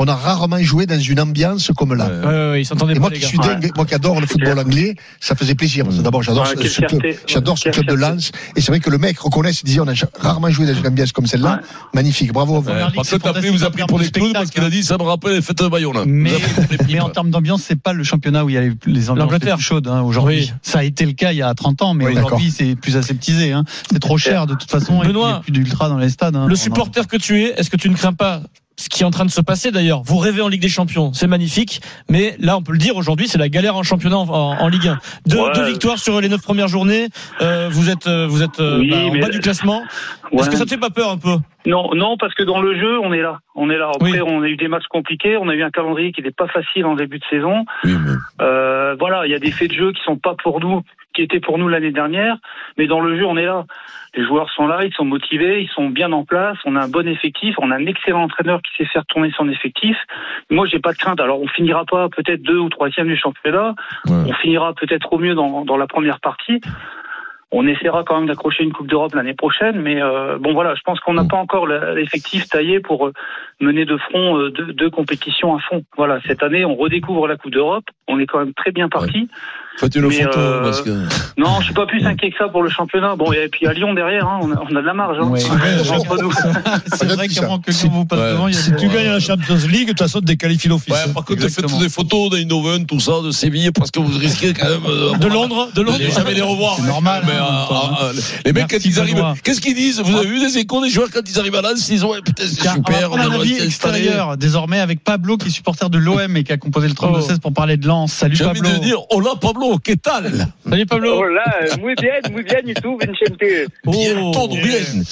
on 0.00 0.06
a 0.06 0.14
rarement 0.14 0.58
joué 0.62 0.86
dans 0.86 0.98
une 0.98 1.18
ambiance 1.20 1.70
comme 1.76 1.92
là. 1.94 2.06
Ouais. 2.08 2.26
Ouais, 2.52 2.62
ils 2.62 2.66
Et 2.72 2.94
pas, 2.94 3.00
moi 3.00 3.10
qui 3.10 3.20
suis 3.20 3.36
dingue, 3.38 3.70
moi 3.76 3.84
qui 3.84 3.94
adore 3.94 4.20
le 4.20 4.26
football 4.28 4.58
anglais, 4.58 4.94
ça 5.20 5.34
faisait 5.34 5.56
plaisir. 5.56 5.84
D'abord, 5.86 6.22
j'adore 6.22 6.46
Ouais, 6.56 6.68
ce, 6.68 6.80
club, 6.82 7.02
j'adore 7.26 7.58
ce 7.58 7.68
club 7.68 7.86
de. 7.86 7.94
Lens. 7.94 8.30
Et 8.54 8.60
c'est 8.60 8.70
vrai 8.70 8.78
que 8.78 8.90
le 8.90 8.98
mec 8.98 9.18
reconnaît, 9.18 9.50
il 9.50 9.64
disait, 9.64 9.80
on 9.80 9.88
a 9.88 9.94
rarement 10.20 10.50
joué 10.50 10.66
dans 10.66 10.74
une 10.74 10.86
ambiance 10.86 11.10
comme 11.10 11.26
celle-là. 11.26 11.56
Ouais. 11.56 11.68
Magnifique, 11.94 12.32
bravo 12.32 12.62
contre, 12.62 13.26
après, 13.26 13.50
vous 13.50 13.64
a 13.64 13.70
pris 13.70 13.82
pour 13.88 13.98
de 13.98 14.04
les 14.04 14.10
clous 14.10 14.32
parce 14.32 14.50
qu'il 14.50 14.62
a 14.62 14.70
dit, 14.70 14.84
ça 14.84 14.96
me 14.98 15.02
rappelle 15.02 15.32
les 15.32 15.42
fêtes 15.42 15.58
de 15.58 15.66
Bayonne. 15.68 16.04
Mais, 16.06 16.30
les 16.30 16.36
mais 16.70 16.76
pipes. 16.86 17.02
en 17.02 17.08
termes 17.10 17.30
d'ambiance, 17.30 17.62
c'est 17.66 17.80
pas 17.80 17.92
le 17.92 18.04
championnat 18.04 18.44
où 18.44 18.48
il 18.50 18.54
y 18.54 18.58
a 18.58 18.60
les, 18.60 18.72
les 18.86 19.10
ambiances 19.10 19.16
les 19.16 19.20
L'Angleterre. 19.22 19.56
plus 19.56 19.64
chaudes 19.64 19.88
hein, 19.88 20.02
aujourd'hui. 20.02 20.36
Oui. 20.48 20.52
Ça 20.62 20.78
a 20.78 20.84
été 20.84 21.04
le 21.06 21.12
cas 21.12 21.32
il 21.32 21.38
y 21.38 21.42
a 21.42 21.52
30 21.54 21.82
ans, 21.82 21.94
mais 21.94 22.06
Oui, 22.06 22.16
aujourd'hui 22.16 22.52
c'est 22.56 22.76
plus 22.76 22.96
aseptisé. 22.96 23.52
Hein. 23.52 23.64
C'est 23.90 23.98
trop 23.98 24.16
cher 24.18 24.46
de 24.46 24.54
toute 24.54 24.70
façon. 24.70 25.02
et 25.02 25.06
Benoît, 25.08 25.28
il 25.28 25.32
y 25.32 25.36
a 25.36 25.40
plus 25.40 25.52
d'ultra 25.52 25.88
dans 25.88 25.98
les 25.98 26.08
stades. 26.10 26.36
hein. 26.36 26.46
Le 26.46 26.54
en- 26.54 26.56
supporter 26.56 27.06
que 27.08 27.16
tu 27.16 27.42
es, 27.42 27.54
est-ce 27.56 27.68
que 27.70 27.76
tu 27.76 27.90
ne 27.90 27.96
crains 27.96 28.12
pas 28.12 28.42
ce 28.78 28.88
qui 28.88 29.02
est 29.02 29.04
en 29.04 29.10
train 29.10 29.24
de 29.26 29.30
se 29.30 29.40
passer 29.42 29.70
d'ailleurs 29.70 30.02
Vous 30.04 30.16
rêvez 30.16 30.40
en 30.40 30.48
Ligue 30.48 30.62
des 30.62 30.68
Champions, 30.68 31.12
c'est 31.12 31.26
magnifique, 31.26 31.82
mais 32.08 32.36
là 32.38 32.56
on 32.56 32.62
peut 32.62 32.72
le 32.72 32.78
dire 32.78 32.96
aujourd'hui, 32.96 33.28
c'est 33.28 33.36
la 33.38 33.48
galère 33.48 33.76
en 33.76 33.82
championnat 33.82 34.16
en, 34.16 34.28
en- 34.28 34.58
en 34.60 34.68
Ligue 34.68 34.88
1. 34.88 34.98
Deux, 35.26 35.38
Ouais. 35.38 35.52
deux 35.54 35.66
victoires 35.66 35.98
sur 35.98 36.20
les 36.20 36.28
neuf 36.28 36.40
premières 36.42 36.68
journées, 36.68 37.08
euh, 37.42 37.68
vous 37.70 37.90
êtes, 37.90 38.06
euh, 38.06 38.26
vous 38.28 38.42
êtes 38.42 38.60
euh, 38.60 38.78
Oui, 38.78 38.90
bah, 38.90 38.96
en 39.04 39.18
bas 39.18 39.28
du 39.28 39.40
classement. 39.40 39.82
Ouais. 40.32 40.40
Est-ce 40.40 40.50
que 40.50 40.56
ça 40.56 40.64
te 40.64 40.70
fait 40.70 40.78
pas 40.78 40.90
peur 40.90 41.10
un 41.10 41.18
peu? 41.18 41.36
Non, 41.66 41.90
non, 41.94 42.16
parce 42.16 42.34
que 42.34 42.42
dans 42.44 42.60
le 42.60 42.78
jeu, 42.78 42.98
on 43.00 43.12
est 43.12 43.20
là. 43.20 43.40
On 43.54 43.68
est 43.68 43.76
là. 43.76 43.90
Après, 43.94 44.12
Oui. 44.12 44.20
on 44.24 44.42
a 44.42 44.48
eu 44.48 44.56
des 44.56 44.68
matchs 44.68 44.86
compliqués. 44.88 45.36
On 45.36 45.48
a 45.48 45.54
eu 45.54 45.62
un 45.62 45.70
calendrier 45.70 46.12
qui 46.12 46.22
n'était 46.22 46.34
pas 46.34 46.46
facile 46.48 46.86
en 46.86 46.94
début 46.94 47.18
de 47.18 47.24
saison. 47.28 47.64
Oui, 47.84 47.92
mais- 48.04 48.12
Euh, 48.44 48.94
voilà, 48.98 49.26
il 49.26 49.32
y 49.32 49.34
a 49.34 49.38
des 49.38 49.50
faits 49.50 49.68
de 49.70 49.74
jeu 49.74 49.92
qui 49.92 50.02
sont 50.04 50.16
pas 50.16 50.34
pour 50.42 50.60
nous, 50.60 50.82
qui 51.14 51.22
étaient 51.22 51.40
pour 51.40 51.58
nous 51.58 51.68
l'année 51.68 51.90
dernière. 51.90 52.36
Mais 52.78 52.86
dans 52.86 53.00
le 53.00 53.18
jeu, 53.18 53.26
on 53.26 53.36
est 53.36 53.44
là. 53.44 53.64
Les 54.14 54.24
joueurs 54.24 54.48
sont 54.50 54.66
là, 54.66 54.84
ils 54.84 54.92
sont 54.94 55.04
motivés, 55.04 55.60
ils 55.60 55.68
sont 55.68 55.90
bien 55.90 56.12
en 56.12 56.24
place. 56.24 56.56
On 56.64 56.76
a 56.76 56.84
un 56.84 56.88
bon 56.88 57.06
effectif. 57.06 57.56
On 57.58 57.70
a 57.70 57.76
un 57.76 57.86
excellent 57.86 58.22
entraîneur 58.22 58.62
qui 58.62 58.70
sait 58.76 58.88
faire 58.90 59.04
tourner 59.06 59.30
son 59.36 59.48
effectif. 59.48 59.96
Moi, 60.50 60.66
j'ai 60.66 60.78
pas 60.78 60.92
de 60.92 60.98
crainte. 60.98 61.20
Alors, 61.20 61.40
on 61.42 61.48
finira 61.48 61.84
pas 61.84 62.08
peut-être 62.08 62.40
deux 62.42 62.58
ou 62.58 62.68
troisième 62.68 63.08
du 63.08 63.16
championnat. 63.16 63.74
Ouais. 64.06 64.12
On 64.28 64.32
finira 64.34 64.72
peut-être 64.74 65.12
au 65.12 65.18
mieux 65.18 65.34
dans, 65.34 65.64
dans 65.64 65.76
la 65.76 65.86
première 65.88 66.20
partie. 66.20 66.60
On 67.50 67.66
essaiera 67.66 68.04
quand 68.04 68.16
même 68.18 68.26
d'accrocher 68.28 68.62
une 68.62 68.72
Coupe 68.72 68.88
d'Europe 68.88 69.14
l'année 69.14 69.32
prochaine, 69.32 69.80
mais 69.80 70.02
euh, 70.02 70.36
bon 70.38 70.52
voilà, 70.52 70.74
je 70.74 70.82
pense 70.82 71.00
qu'on 71.00 71.14
n'a 71.14 71.24
pas 71.24 71.38
encore 71.38 71.66
le- 71.66 71.94
l'effectif 71.94 72.46
taillé 72.46 72.78
pour 72.78 73.06
euh, 73.06 73.12
mener 73.60 73.86
de 73.86 73.96
front 73.96 74.36
euh, 74.36 74.50
deux, 74.50 74.72
deux 74.74 74.90
compétitions 74.90 75.56
à 75.56 75.58
fond. 75.60 75.82
Voilà, 75.96 76.20
cette 76.26 76.42
année, 76.42 76.66
on 76.66 76.74
redécouvre 76.74 77.26
la 77.26 77.36
Coupe 77.36 77.52
d'Europe. 77.52 77.84
On 78.06 78.18
est 78.20 78.26
quand 78.26 78.38
même 78.40 78.52
très 78.52 78.70
bien 78.70 78.90
parti. 78.90 79.28
Une 79.96 80.06
Mais, 80.06 80.22
photo 80.22 80.38
euh, 80.38 80.62
parce 80.62 80.82
que. 80.82 80.90
Non, 81.38 81.60
je 81.60 81.64
suis 81.66 81.74
pas 81.74 81.86
plus 81.86 82.04
inquiet 82.06 82.30
que 82.30 82.36
ça 82.38 82.48
pour 82.48 82.62
le 82.62 82.70
championnat. 82.70 83.16
Bon, 83.16 83.32
et 83.32 83.48
puis 83.48 83.66
à 83.66 83.72
Lyon 83.72 83.94
derrière, 83.94 84.26
hein, 84.26 84.38
on, 84.42 84.50
a, 84.52 84.56
on 84.70 84.76
a 84.76 84.80
de 84.80 84.86
la 84.86 84.94
marge. 84.94 85.16
Hein. 85.20 85.28
Ouais. 85.28 85.40
C'est 86.94 87.06
vrai 87.06 87.28
qu'avant 87.28 87.58
que 87.58 87.70
Lyon 87.70 87.90
vous 87.92 88.04
passe 88.04 88.18
Ouais. 88.18 88.32
devant, 88.32 88.48
il 88.48 88.54
y 88.54 88.58
a 88.58 88.60
Si 88.60 88.70
des- 88.72 88.76
tu 88.76 88.88
gagnes 88.88 89.06
la 89.08 89.20
Champions 89.20 89.56
League, 89.68 89.84
de 89.86 89.92
toute 89.92 89.98
façon, 90.00 90.20
t'es 90.20 90.36
qualifié 90.36 90.68
d'office. 90.68 90.92
Ouais, 90.92 91.12
par 91.12 91.24
contre, 91.24 91.48
faites 91.48 91.78
des 91.78 91.88
photos 91.88 92.30
d'Eindhoven, 92.30 92.86
tout 92.86 93.00
ça, 93.00 93.12
de 93.24 93.30
Séville, 93.30 93.70
parce 93.72 93.90
que 93.90 94.00
vous 94.00 94.16
risquez 94.18 94.52
quand 94.52 94.68
même 94.68 94.80
euh, 94.88 95.16
De 95.16 95.26
Londres, 95.28 95.68
de 95.74 95.82
Londres. 95.82 95.98
jamais 96.14 96.34
les 96.34 96.42
revoir. 96.42 96.76
C'est 96.76 96.86
normal, 96.86 97.22
Mais, 97.26 97.32
hein, 97.32 97.66
euh, 98.02 98.12
les 98.44 98.52
mecs, 98.52 98.68
quand 98.70 98.84
ils 98.84 98.98
arrivent, 99.00 99.24
qu'est-ce 99.44 99.60
qu'ils 99.60 99.74
disent? 99.74 100.00
Vous 100.00 100.16
avez 100.16 100.26
vu 100.26 100.40
des 100.40 100.58
échos 100.58 100.82
des 100.82 100.90
joueurs 100.90 101.08
quand 101.12 101.20
ils 101.28 101.38
arrivent 101.38 101.54
à 101.54 101.62
Lens? 101.62 101.88
Ils 101.90 102.04
ont, 102.04 102.10
ouais, 102.10 102.20
putain, 102.24 102.44
c'est 102.46 102.54
super. 102.54 102.76
on 102.78 102.82
prendre 102.82 103.32
un 103.32 103.40
avis 103.40 103.54
extérieur 103.62 104.36
désormais 104.36 104.80
avec 104.80 105.02
Pablo 105.04 105.36
qui 105.36 105.48
est 105.48 105.50
supporter 105.50 105.88
de 105.90 105.98
l'OM 105.98 106.36
et 106.36 106.44
qui 106.44 106.52
a 106.52 106.56
composé 106.56 106.88
le 106.88 106.94
32-16 106.94 107.38
pour 107.40 107.52
parler 107.52 107.76
de 107.76 107.86
Lens. 107.86 108.12
Salut 108.12 108.36
Pablo. 108.36 108.68
de 108.70 108.78
dire, 108.78 108.98
hola 109.10 109.30
Pablo, 109.40 109.67
qu'est-ce 109.76 110.68
Salut 110.68 110.86
Pablo. 110.86 111.18
Hola, 111.18 111.44
muy 111.80 111.94
bien, 111.94 112.20
muy 112.32 112.42
bien 112.42 112.60
y 112.64 112.74
tú, 112.74 112.96
Vincente. 112.96 113.68
Bien, 113.84 114.32
todo 114.32 114.54
bien. 114.54 115.04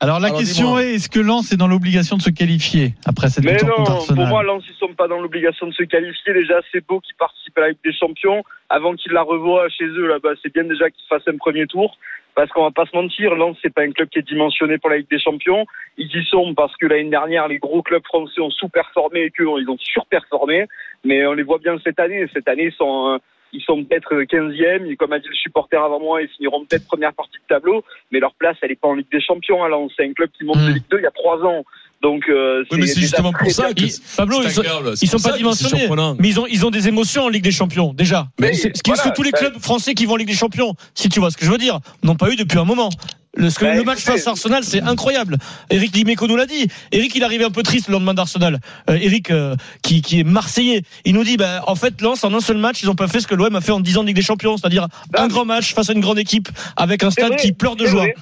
Alors 0.00 0.18
la 0.18 0.28
Alors, 0.28 0.40
question 0.40 0.78
est 0.80 0.94
est-ce 0.94 1.08
que 1.08 1.20
Lens 1.20 1.52
est 1.52 1.56
dans 1.56 1.68
l'obligation 1.68 2.16
de 2.16 2.22
se 2.22 2.30
qualifier 2.30 2.94
après 3.06 3.28
cette 3.28 3.44
Mais 3.44 3.52
victoire 3.52 3.78
non, 3.78 3.84
contre 3.84 3.92
Arsenal 3.92 4.16
pour 4.16 4.26
moi, 4.26 4.42
Lens, 4.42 4.64
ils 4.68 4.74
sont 4.74 4.92
pas 4.94 5.06
dans 5.06 5.20
l'obligation 5.20 5.68
de 5.68 5.72
se 5.72 5.84
qualifier. 5.84 6.34
Déjà, 6.34 6.60
c'est 6.72 6.84
beau 6.84 6.98
qu'ils 6.98 7.14
participent 7.14 7.56
à 7.56 7.60
la 7.60 7.68
Ligue 7.68 7.78
des 7.84 7.92
Champions. 7.92 8.42
Avant 8.68 8.94
qu'ils 8.94 9.12
la 9.12 9.22
revoient 9.22 9.68
chez 9.68 9.84
eux, 9.84 10.08
là-bas, 10.08 10.30
c'est 10.42 10.52
bien 10.52 10.64
déjà 10.64 10.90
qu'ils 10.90 11.06
fassent 11.08 11.28
un 11.28 11.36
premier 11.36 11.66
tour. 11.68 11.96
Parce 12.34 12.50
qu'on 12.50 12.64
va 12.64 12.72
pas 12.72 12.86
se 12.86 12.96
mentir, 12.96 13.34
Lens, 13.36 13.56
c'est 13.62 13.72
pas 13.72 13.82
un 13.82 13.92
club 13.92 14.08
qui 14.08 14.18
est 14.18 14.26
dimensionné 14.26 14.78
pour 14.78 14.90
la 14.90 14.96
Ligue 14.96 15.10
des 15.10 15.20
Champions. 15.20 15.66
Ils 15.98 16.08
y 16.08 16.24
sont 16.24 16.52
parce 16.54 16.74
que 16.78 16.86
l'année 16.86 17.10
dernière, 17.10 17.46
les 17.46 17.58
gros 17.58 17.82
clubs 17.82 18.04
français 18.04 18.40
ont 18.40 18.50
sous-performé 18.50 19.20
et 19.24 19.30
qu'eux, 19.30 19.46
ils 19.60 19.68
ont 19.68 19.78
surperformé. 19.78 20.66
Mais 21.04 21.24
on 21.26 21.34
les 21.34 21.44
voit 21.44 21.58
bien 21.58 21.76
cette 21.84 22.00
année. 22.00 22.26
Cette 22.32 22.48
année, 22.48 22.70
ils 22.72 22.76
sont, 22.76 23.14
euh, 23.14 23.18
ils 23.52 23.62
sont 23.62 23.82
peut-être 23.84 24.14
15e. 24.22 24.86
Et 24.90 24.96
comme 24.96 25.12
a 25.12 25.18
dit 25.18 25.28
le 25.28 25.34
supporter 25.34 25.76
avant 25.82 26.00
moi, 26.00 26.22
ils 26.22 26.28
finiront 26.28 26.64
peut-être 26.64 26.86
première 26.86 27.12
partie 27.12 27.38
de 27.38 27.46
tableau. 27.54 27.82
Mais 28.10 28.18
leur 28.20 28.34
place, 28.34 28.56
elle 28.62 28.72
est 28.72 28.80
pas 28.80 28.88
en 28.88 28.94
Ligue 28.94 29.10
des 29.12 29.20
Champions. 29.20 29.62
à 29.62 29.68
Lens. 29.68 29.92
c'est 29.96 30.04
un 30.06 30.12
club 30.12 30.30
qui 30.36 30.44
monte 30.44 30.58
Mm. 30.58 30.66
de 30.68 30.72
Ligue 30.72 30.84
2 30.90 30.98
il 30.98 31.02
y 31.02 31.06
a 31.06 31.10
trois 31.10 31.38
ans. 31.44 31.64
Donc, 32.02 32.24
euh, 32.28 32.64
Oui, 32.72 32.78
mais 32.80 32.86
c'est 32.88 33.00
justement 33.00 33.32
pour 33.32 33.48
ça 33.50 33.72
que. 33.72 33.80
Ils- 33.82 33.92
Pablo, 34.16 34.42
ils 34.42 34.50
sont, 34.50 34.62
ils 35.02 35.08
sont 35.08 35.18
pas 35.28 35.36
dimensionnés, 35.36 35.88
mais 36.18 36.28
ils 36.28 36.40
ont, 36.40 36.46
ils 36.48 36.66
ont 36.66 36.70
des 36.70 36.88
émotions 36.88 37.24
en 37.24 37.28
Ligue 37.28 37.44
des 37.44 37.52
Champions 37.52 37.92
déjà. 37.94 38.26
Mais 38.40 38.48
Mais 38.48 38.54
c'est 38.54 38.76
ce 38.76 38.82
que, 38.82 38.90
ce 38.90 38.96
que 38.96 39.02
voilà, 39.02 39.10
tous 39.12 39.22
les 39.22 39.30
clubs 39.30 39.56
français 39.60 39.94
qui 39.94 40.04
vont 40.06 40.14
en 40.14 40.16
Ligue 40.16 40.26
des 40.26 40.34
Champions, 40.34 40.74
si 40.94 41.08
tu 41.08 41.20
vois 41.20 41.30
ce 41.30 41.36
que 41.36 41.44
je 41.44 41.50
veux 41.50 41.58
dire, 41.58 41.78
n'ont 42.02 42.16
pas 42.16 42.30
eu 42.30 42.36
depuis 42.36 42.58
un 42.58 42.64
moment. 42.64 42.88
Le, 43.34 43.48
ce 43.48 43.58
que- 43.58 43.64
Bah, 43.64 43.74
le 43.74 43.82
match 43.84 44.00
face 44.00 44.26
à 44.26 44.30
Arsenal, 44.30 44.62
c'est 44.62 44.82
incroyable. 44.82 45.38
Eric 45.70 45.90
Dimeco 45.92 46.26
nous 46.26 46.36
l'a 46.36 46.44
dit. 46.46 46.66
Eric, 46.90 47.14
il 47.14 47.24
arrivait 47.24 47.44
un 47.44 47.50
peu 47.50 47.62
triste 47.62 47.88
le 47.88 47.92
lendemain 47.94 48.12
d'Arsenal. 48.12 48.58
Euh, 48.90 48.98
Eric, 49.00 49.30
euh, 49.30 49.56
qui, 49.82 50.02
qui 50.02 50.20
est 50.20 50.24
marseillais, 50.24 50.82
il 51.06 51.14
nous 51.14 51.24
dit, 51.24 51.38
bah, 51.38 51.62
en 51.66 51.74
fait, 51.74 52.00
Lens, 52.02 52.24
en 52.24 52.34
un 52.34 52.40
seul 52.40 52.58
match, 52.58 52.82
ils 52.82 52.90
ont 52.90 52.94
pas 52.94 53.08
fait 53.08 53.20
ce 53.20 53.26
que 53.26 53.34
l'OM 53.34 53.56
a 53.56 53.60
fait 53.62 53.72
en 53.72 53.80
10 53.80 53.96
ans 53.96 54.02
de 54.02 54.08
Ligue 54.08 54.16
des 54.16 54.22
Champions, 54.22 54.56
c'est-à-dire 54.58 54.86
un 55.14 55.22
mais- 55.22 55.28
grand 55.28 55.46
match 55.46 55.74
face 55.74 55.88
à 55.88 55.94
une 55.94 56.00
grande 56.00 56.18
équipe 56.18 56.48
avec 56.76 57.02
un 57.04 57.10
stade 57.10 57.28
vrai, 57.28 57.36
qui 57.36 57.52
pleure 57.52 57.76
de 57.76 57.86
joie. 57.86 58.02
vrai. 58.02 58.14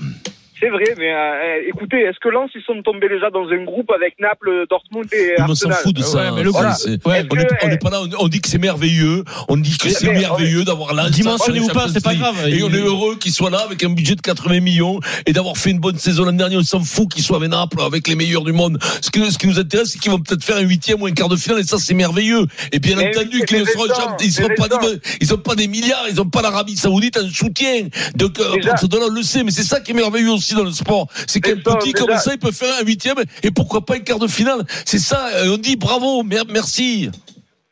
C'est 0.60 0.68
vrai, 0.68 0.94
mais 0.98 1.10
euh, 1.10 1.68
écoutez, 1.68 1.96
est-ce 2.02 2.18
que 2.20 2.28
Lens, 2.28 2.50
ils 2.54 2.62
sont 2.62 2.82
tombés 2.82 3.08
déjà 3.08 3.30
dans 3.30 3.48
un 3.48 3.64
groupe 3.64 3.90
avec 3.92 4.14
Naples, 4.20 4.66
Dortmund 4.68 5.06
et 5.12 5.34
Mais 5.38 5.44
on 5.44 5.54
s'en 5.54 5.70
Arsenal 5.70 5.78
fout 5.78 5.96
de 5.96 6.02
ça. 6.02 6.18
Ouais, 6.18 6.30
mais 6.36 6.42
le 6.42 6.50
Voilà. 6.50 6.68
groupe- 6.70 6.80
C'est- 6.82 7.06
ouais, 7.08 7.20
Est-ce 7.20 7.26
On 7.30 7.34
n'est 7.36 7.44
que- 7.46 7.54
on 7.64 7.68
n'est 7.68 7.78
pas 7.78 7.90
là, 7.90 8.00
on- 8.02 8.24
on 8.24 8.28
dit 8.28 8.40
que 8.42 8.48
c'est 8.48 8.58
merveilleux, 8.58 9.24
on 9.48 9.56
dit 9.56 9.78
que 9.78 9.88
c'est 9.88 10.12
merveilleux 10.12 10.64
d'avoir 10.64 10.92
là. 10.92 11.08
Dimensionné 11.08 11.60
ou 11.60 11.68
pas, 11.68 11.88
c'est 11.88 12.04
pas 12.04 12.14
grave. 12.14 12.36
Et 12.46 12.56
Il- 12.56 12.64
on 12.64 12.70
est 12.74 12.76
heureux 12.78 13.16
qu'il 13.16 13.32
soit 13.32 13.48
là 13.50 13.60
avec 13.60 13.82
un 13.84 13.88
budget 13.90 14.16
de 14.16 14.20
80 14.20 14.60
millions 14.60 15.00
et 15.26 15.32
d'avoir 15.32 15.56
fait 15.56 15.70
une 15.70 15.78
bonne 15.80 15.96
saison 15.96 16.24
l'année 16.26 16.36
dernière. 16.38 16.58
On 16.60 16.62
s'en 16.62 16.80
fout 16.80 17.08
qu'il 17.10 17.22
soit 17.22 17.38
avec 17.38 17.48
Naples, 17.50 17.80
avec 17.80 18.06
les 18.06 18.14
meilleurs 18.14 18.44
du 18.44 18.52
monde. 18.52 18.78
Ce 19.00 19.10
qui, 19.10 19.30
ce 19.32 19.38
qui 19.38 19.46
nous 19.46 19.58
intéresse, 19.58 19.92
c'est 19.92 19.98
qu'ils 19.98 20.10
vont 20.10 20.18
peut-être 20.20 20.44
faire 20.44 20.56
un 20.56 20.60
huitième 20.60 21.00
ou 21.00 21.06
un 21.06 21.12
quart 21.12 21.28
de 21.30 21.36
finale 21.36 21.60
et 21.60 21.64
ça, 21.64 21.78
c'est 21.78 21.94
merveilleux. 21.94 22.46
Et 22.72 22.80
bien 22.80 22.96
Mais 22.96 23.08
entendu 23.16 23.38
oui, 23.40 23.46
qu'ils 23.46 23.60
ne 23.60 23.64
seront 23.64 23.86
ils 24.20 24.30
seront 24.30 24.48
pas, 24.58 24.68
des- 24.68 25.00
ils 25.22 25.32
ont 25.32 25.38
pas 25.38 25.54
des 25.54 25.68
milliards, 25.68 26.04
ils 26.10 26.20
ont 26.20 26.28
pas 26.28 26.42
l'Arabie 26.42 26.76
Saoudite 26.76 27.16
en 27.16 27.28
soutien. 27.30 27.88
Donc, 28.14 28.38
euh, 28.40 28.56
on 29.02 29.08
le 29.14 29.22
sait. 29.22 29.42
Mais 29.42 29.52
c'est 29.52 29.62
ça 29.62 29.80
qui 29.80 29.92
est 29.92 29.94
merveilleux 29.94 30.30
aussi 30.32 30.49
dans 30.54 30.64
le 30.64 30.70
sport. 30.70 31.06
C'est 31.26 31.40
qu'un 31.40 31.56
petit 31.56 31.92
comme 31.92 32.16
ça, 32.16 32.32
il 32.32 32.38
peut 32.38 32.52
faire 32.52 32.74
un 32.80 32.84
huitième 32.84 33.16
et 33.42 33.50
pourquoi 33.50 33.84
pas 33.84 33.94
un 33.96 34.00
quart 34.00 34.18
de 34.18 34.26
finale. 34.28 34.62
C'est 34.84 34.98
ça, 34.98 35.28
euh, 35.34 35.54
on 35.54 35.58
dit 35.58 35.76
bravo, 35.76 36.22
mer- 36.22 36.44
merci. 36.48 37.10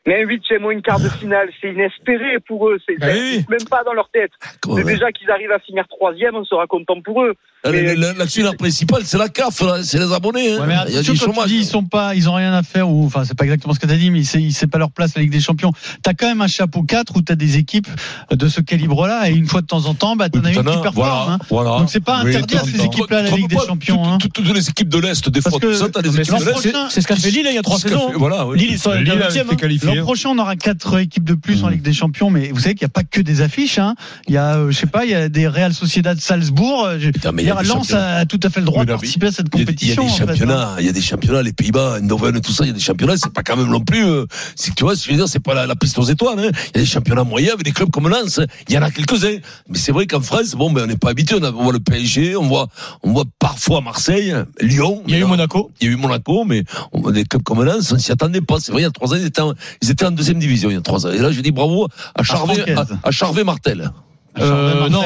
Mais 0.07 0.23
un 0.23 0.27
huitième 0.27 0.65
ou 0.65 0.71
une 0.71 0.81
quart 0.81 0.99
de 0.99 1.09
finale, 1.09 1.49
c'est 1.61 1.71
inespéré 1.71 2.39
pour 2.47 2.69
eux. 2.69 2.79
C'est 2.87 2.97
Bah 2.97 3.07
oui. 3.11 3.45
même 3.49 3.63
pas 3.69 3.83
dans 3.83 3.93
leur 3.93 4.09
tête. 4.09 4.31
Mais 4.67 4.83
déjà 4.83 5.11
qu'ils 5.11 5.29
arrivent 5.29 5.51
à 5.51 5.59
finir 5.59 5.87
troisième, 5.87 6.35
on 6.35 6.43
sera 6.45 6.65
content 6.67 6.99
pour 7.01 7.23
eux. 7.23 7.35
Euh, 7.65 8.13
L'actionnaire 8.17 8.55
principal, 8.55 9.01
c'est 9.03 9.17
la 9.17 9.27
CAF, 9.27 9.59
là, 9.61 9.83
c'est 9.83 9.97
les 9.99 10.13
abonnés. 10.13 10.53
hein. 10.53 10.61
Ouais, 10.61 10.67
mais 10.67 10.75
Il 10.87 10.93
y 10.95 10.97
a 10.97 11.01
du 11.01 11.07
quand 11.09 11.13
tu 11.13 11.19
chômage. 11.19 11.47
dis 11.47 11.55
ils 11.57 11.65
sont 11.65 11.83
pas, 11.83 12.15
ils 12.15 12.29
ont 12.29 12.33
rien 12.33 12.53
à 12.53 12.63
faire 12.63 12.89
ou 12.89 13.05
enfin 13.05 13.25
c'est 13.25 13.33
pas 13.37 13.43
exactement 13.43 13.73
ce 13.73 13.79
que 13.79 13.85
tu 13.87 13.91
as 13.91 13.97
dit, 13.97 14.11
mais 14.11 14.23
c'est 14.23 14.49
c'est 14.51 14.67
pas 14.67 14.77
leur 14.77 14.91
place 14.91 15.13
la 15.15 15.21
Ligue 15.21 15.31
des 15.31 15.41
Champions. 15.41 15.73
T'as 16.01 16.13
quand 16.13 16.27
même 16.27 16.39
un 16.41 16.47
chapeau 16.47 16.83
4 16.83 17.17
où 17.17 17.21
t'as 17.21 17.35
des 17.35 17.57
équipes 17.57 17.87
de 18.31 18.47
ce 18.47 18.61
calibre-là 18.61 19.29
et 19.29 19.33
une 19.33 19.45
fois 19.45 19.59
de 19.61 19.67
temps 19.67 19.85
en 19.87 19.93
temps, 19.93 20.15
bah 20.15 20.29
t'en 20.29 20.39
as 20.45 20.51
une 20.51 20.57
qui 20.57 20.63
performe. 20.63 20.93
voilà, 20.95 21.25
hein. 21.33 21.39
voilà. 21.49 21.69
Donc 21.79 21.89
c'est 21.89 21.99
pas 21.99 22.21
Oui, 22.23 22.29
interdit 22.29 22.55
à 22.55 22.63
ces 22.63 22.81
équipes-là 22.85 23.23
la 23.23 23.29
Ligue 23.31 23.49
des 23.49 23.57
Champions. 23.57 24.17
toutes- 24.19 24.25
hein. 24.37 24.41
toutes- 24.45 24.55
les 24.55 24.69
équipes 24.69 24.89
de 24.89 24.97
l'Est, 24.99 25.27
des 25.29 25.41
fois, 25.41 25.51
que 25.59 25.65
tout 25.67 25.73
ça, 25.73 25.89
t'as 25.89 26.01
des 26.01 26.17
équipes 26.17 26.31
l'an 26.31 26.39
de 26.39 26.45
l'Est. 26.45 26.51
prochain, 26.51 26.87
c'est 26.89 27.01
ce 27.01 27.07
qu'a 27.07 27.15
fait 27.17 27.29
Lille 27.29 27.45
il 27.49 27.55
y 27.55 27.57
a 27.57 27.61
trois 27.61 27.77
saisons. 27.77 28.11
fait- 28.11 28.17
Voilà, 28.17 28.47
oui. 28.47 28.57
Lille, 28.57 28.69
ils 28.71 28.79
sont 28.79 28.91
hein. 28.91 29.55
qualifié. 29.57 29.95
L'an 29.95 30.03
prochain, 30.03 30.29
on 30.29 30.37
aura 30.39 30.55
quatre 30.55 30.97
équipes 30.99 31.25
de 31.25 31.33
plus 31.35 31.63
en 31.65 31.67
Ligue 31.67 31.81
des 31.81 31.93
Champions, 31.93 32.29
mais 32.29 32.51
vous 32.53 32.59
savez 32.59 32.75
qu'il 32.75 32.85
n'y 32.85 32.89
a 32.89 32.93
pas 32.93 33.03
que 33.03 33.19
des 33.19 33.41
affiches. 33.41 33.79
Hein. 33.79 33.95
Il 34.29 34.33
y 34.33 34.37
a, 34.37 34.55
euh, 34.55 34.71
je 34.71 34.77
sais 34.77 34.87
pas, 34.87 35.03
il 35.03 35.11
y 35.11 35.15
a 35.15 35.27
des 35.27 35.45
Real 35.47 35.73
Sociedad 35.73 36.17
Salzbourg. 36.21 36.87
Y 37.49 37.51
a 37.51 37.61
Lens 37.63 37.95
tout 38.27 38.39
à 38.43 38.49
fait 38.49 38.59
le 38.59 38.65
droit 38.65 38.85
de 38.85 38.91
participer 38.91 39.27
à 39.27 39.31
cette 39.31 39.49
compétition. 39.49 40.03
Il 40.03 40.09
y 40.09 40.21
a 40.21 40.25
des 40.25 40.31
hein. 40.31 40.35
championnats, 40.35 40.75
il 40.79 40.85
y 40.85 40.89
a 40.89 40.91
des 40.91 41.01
championnats, 41.01 41.41
les 41.41 41.53
Pays-Bas, 41.53 41.97
Eindhoven, 41.97 42.41
tout 42.41 42.51
ça, 42.51 42.63
il 42.63 42.67
y 42.67 42.71
a 42.71 42.73
des 42.73 42.79
championnats, 42.79 43.17
c'est 43.17 43.33
pas 43.33 43.43
quand 43.43 43.57
même 43.57 43.69
non 43.69 43.81
plus, 43.81 44.05
euh, 44.05 44.25
c'est 44.55 44.71
que 44.71 44.75
tu 44.75 44.83
vois, 44.83 44.93
je 44.95 45.09
veux 45.09 45.15
dire, 45.15 45.27
c'est 45.27 45.39
pas 45.39 45.65
la, 45.65 45.75
piste 45.75 45.97
aux 45.97 46.03
étoiles, 46.03 46.39
hein. 46.39 46.51
Il 46.73 46.77
y 46.77 46.79
a 46.79 46.81
des 46.81 46.85
championnats 46.85 47.23
moyens 47.23 47.53
avec 47.53 47.65
des 47.65 47.71
clubs 47.71 47.89
comme 47.89 48.09
Lens, 48.09 48.41
il 48.67 48.73
y 48.73 48.77
en 48.77 48.81
a 48.81 48.91
quelques-uns. 48.91 49.37
Mais 49.67 49.77
c'est 49.77 49.91
vrai 49.91 50.07
qu'en 50.07 50.21
France, 50.21 50.51
bon, 50.51 50.71
ben, 50.71 50.83
on 50.83 50.87
n'est 50.87 50.97
pas 50.97 51.09
habitué, 51.09 51.37
on, 51.41 51.51
voit 51.51 51.73
le 51.73 51.79
PSG, 51.79 52.35
on 52.35 52.47
voit, 52.47 52.67
on 53.03 53.13
voit 53.13 53.25
parfois 53.39 53.81
Marseille, 53.81 54.35
Lyon. 54.61 55.03
Il 55.07 55.13
y 55.13 55.17
a 55.17 55.19
eu 55.19 55.25
Monaco. 55.25 55.71
Il 55.79 55.87
y 55.87 55.89
a 55.89 55.93
eu 55.93 55.95
Monaco, 55.95 56.43
mais 56.45 56.63
on 56.91 57.01
voit 57.01 57.11
des 57.11 57.25
clubs 57.25 57.43
comme 57.43 57.63
Lens, 57.63 57.91
on 57.91 57.97
s'y 57.97 58.11
attendait 58.11 58.41
pas. 58.41 58.59
C'est 58.59 58.71
vrai, 58.71 58.81
il 58.81 58.85
y 58.85 58.87
a 58.87 58.91
trois 58.91 59.13
ans, 59.13 59.17
ils 59.17 59.25
étaient, 59.89 60.05
en, 60.05 60.11
deuxième 60.11 60.39
division, 60.39 60.69
il 60.69 60.75
y 60.75 60.77
a 60.77 60.81
trois 60.81 61.05
ans. 61.05 61.11
Et 61.11 61.19
là, 61.19 61.31
je 61.31 61.41
dis 61.41 61.51
bravo 61.51 61.87
à 62.15 62.23
Charvet, 62.23 62.75
à 63.03 63.11
Charvet 63.11 63.43
Martel. 63.43 63.91
Euh, 64.41 64.89
non, 64.89 65.01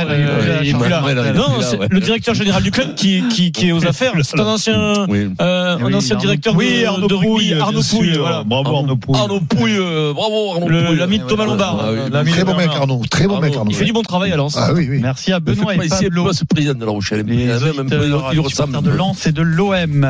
il- 0.62 0.70
est 0.70 0.74
plus 0.74 0.90
là, 0.90 1.04
est 1.10 1.34
Non, 1.34 1.46
c'est 1.62 1.78
le 1.90 2.00
directeur 2.00 2.34
général 2.36 2.64
du 2.64 2.72
club 2.72 2.96
qui, 2.96 3.24
qui, 3.30 3.52
qui 3.52 3.70
est 3.70 3.72
aux 3.72 3.86
affaires. 3.88 4.14
C'est 4.24 4.40
un 4.40 4.46
ancien, 4.46 5.06
Oui. 5.10 5.30
euh, 5.42 5.78
un 5.78 5.94
ancien 5.94 6.16
directeur 6.18 6.56
Oui, 6.56 6.86
Arnaud 6.86 7.08
de 7.08 7.14
rugby, 7.14 7.54
Arnaud 7.54 7.82
Pouille. 7.82 8.14
sûr. 8.14 8.22
Voilà. 8.22 8.44
Bravo 8.46 8.76
Arnaud 8.78 8.96
Pouille. 8.96 9.16
Arnaud 9.18 9.40
Pouille, 9.42 9.78
euh, 9.78 10.14
bravo 10.14 10.54
Arnaud 10.54 10.68
Le- 10.70 10.86
Pouille. 10.86 10.98
l'ami 10.98 11.20
de 11.20 11.24
Thomas 11.26 11.46
Lombard. 11.46 11.78
Ah 11.82 11.92
oui. 11.92 12.00
L'ami 12.12 12.32
Très 12.32 12.44
bon 12.44 12.56
mec. 12.56 12.70
Arnaud. 12.70 13.02
Très 13.10 13.28
bon 13.28 13.40
mec, 13.40 13.56
Arnaud. 13.56 13.72
Il 13.72 13.76
fait 13.76 13.86
du 13.86 13.94
bon 13.94 14.02
travail 14.04 14.32
à 14.32 14.36
Lens. 14.38 14.56
Ah 14.58 14.72
oui, 14.74 14.88
oui. 14.90 15.00
Merci 15.02 15.32
à 15.34 15.40
Benoît 15.40 15.74
et 15.76 15.78
Pablo. 15.88 16.26
pas 16.26 16.34
ce 16.34 16.46
président 16.46 16.74
de 16.74 16.86
la 16.86 16.92
Rochelle. 16.92 17.26
Il 17.30 18.40
ressemble. 18.40 18.82
de 18.82 18.90
Lens 18.90 19.26
et 19.28 19.32
de 19.32 19.42
l'OM. 19.42 20.08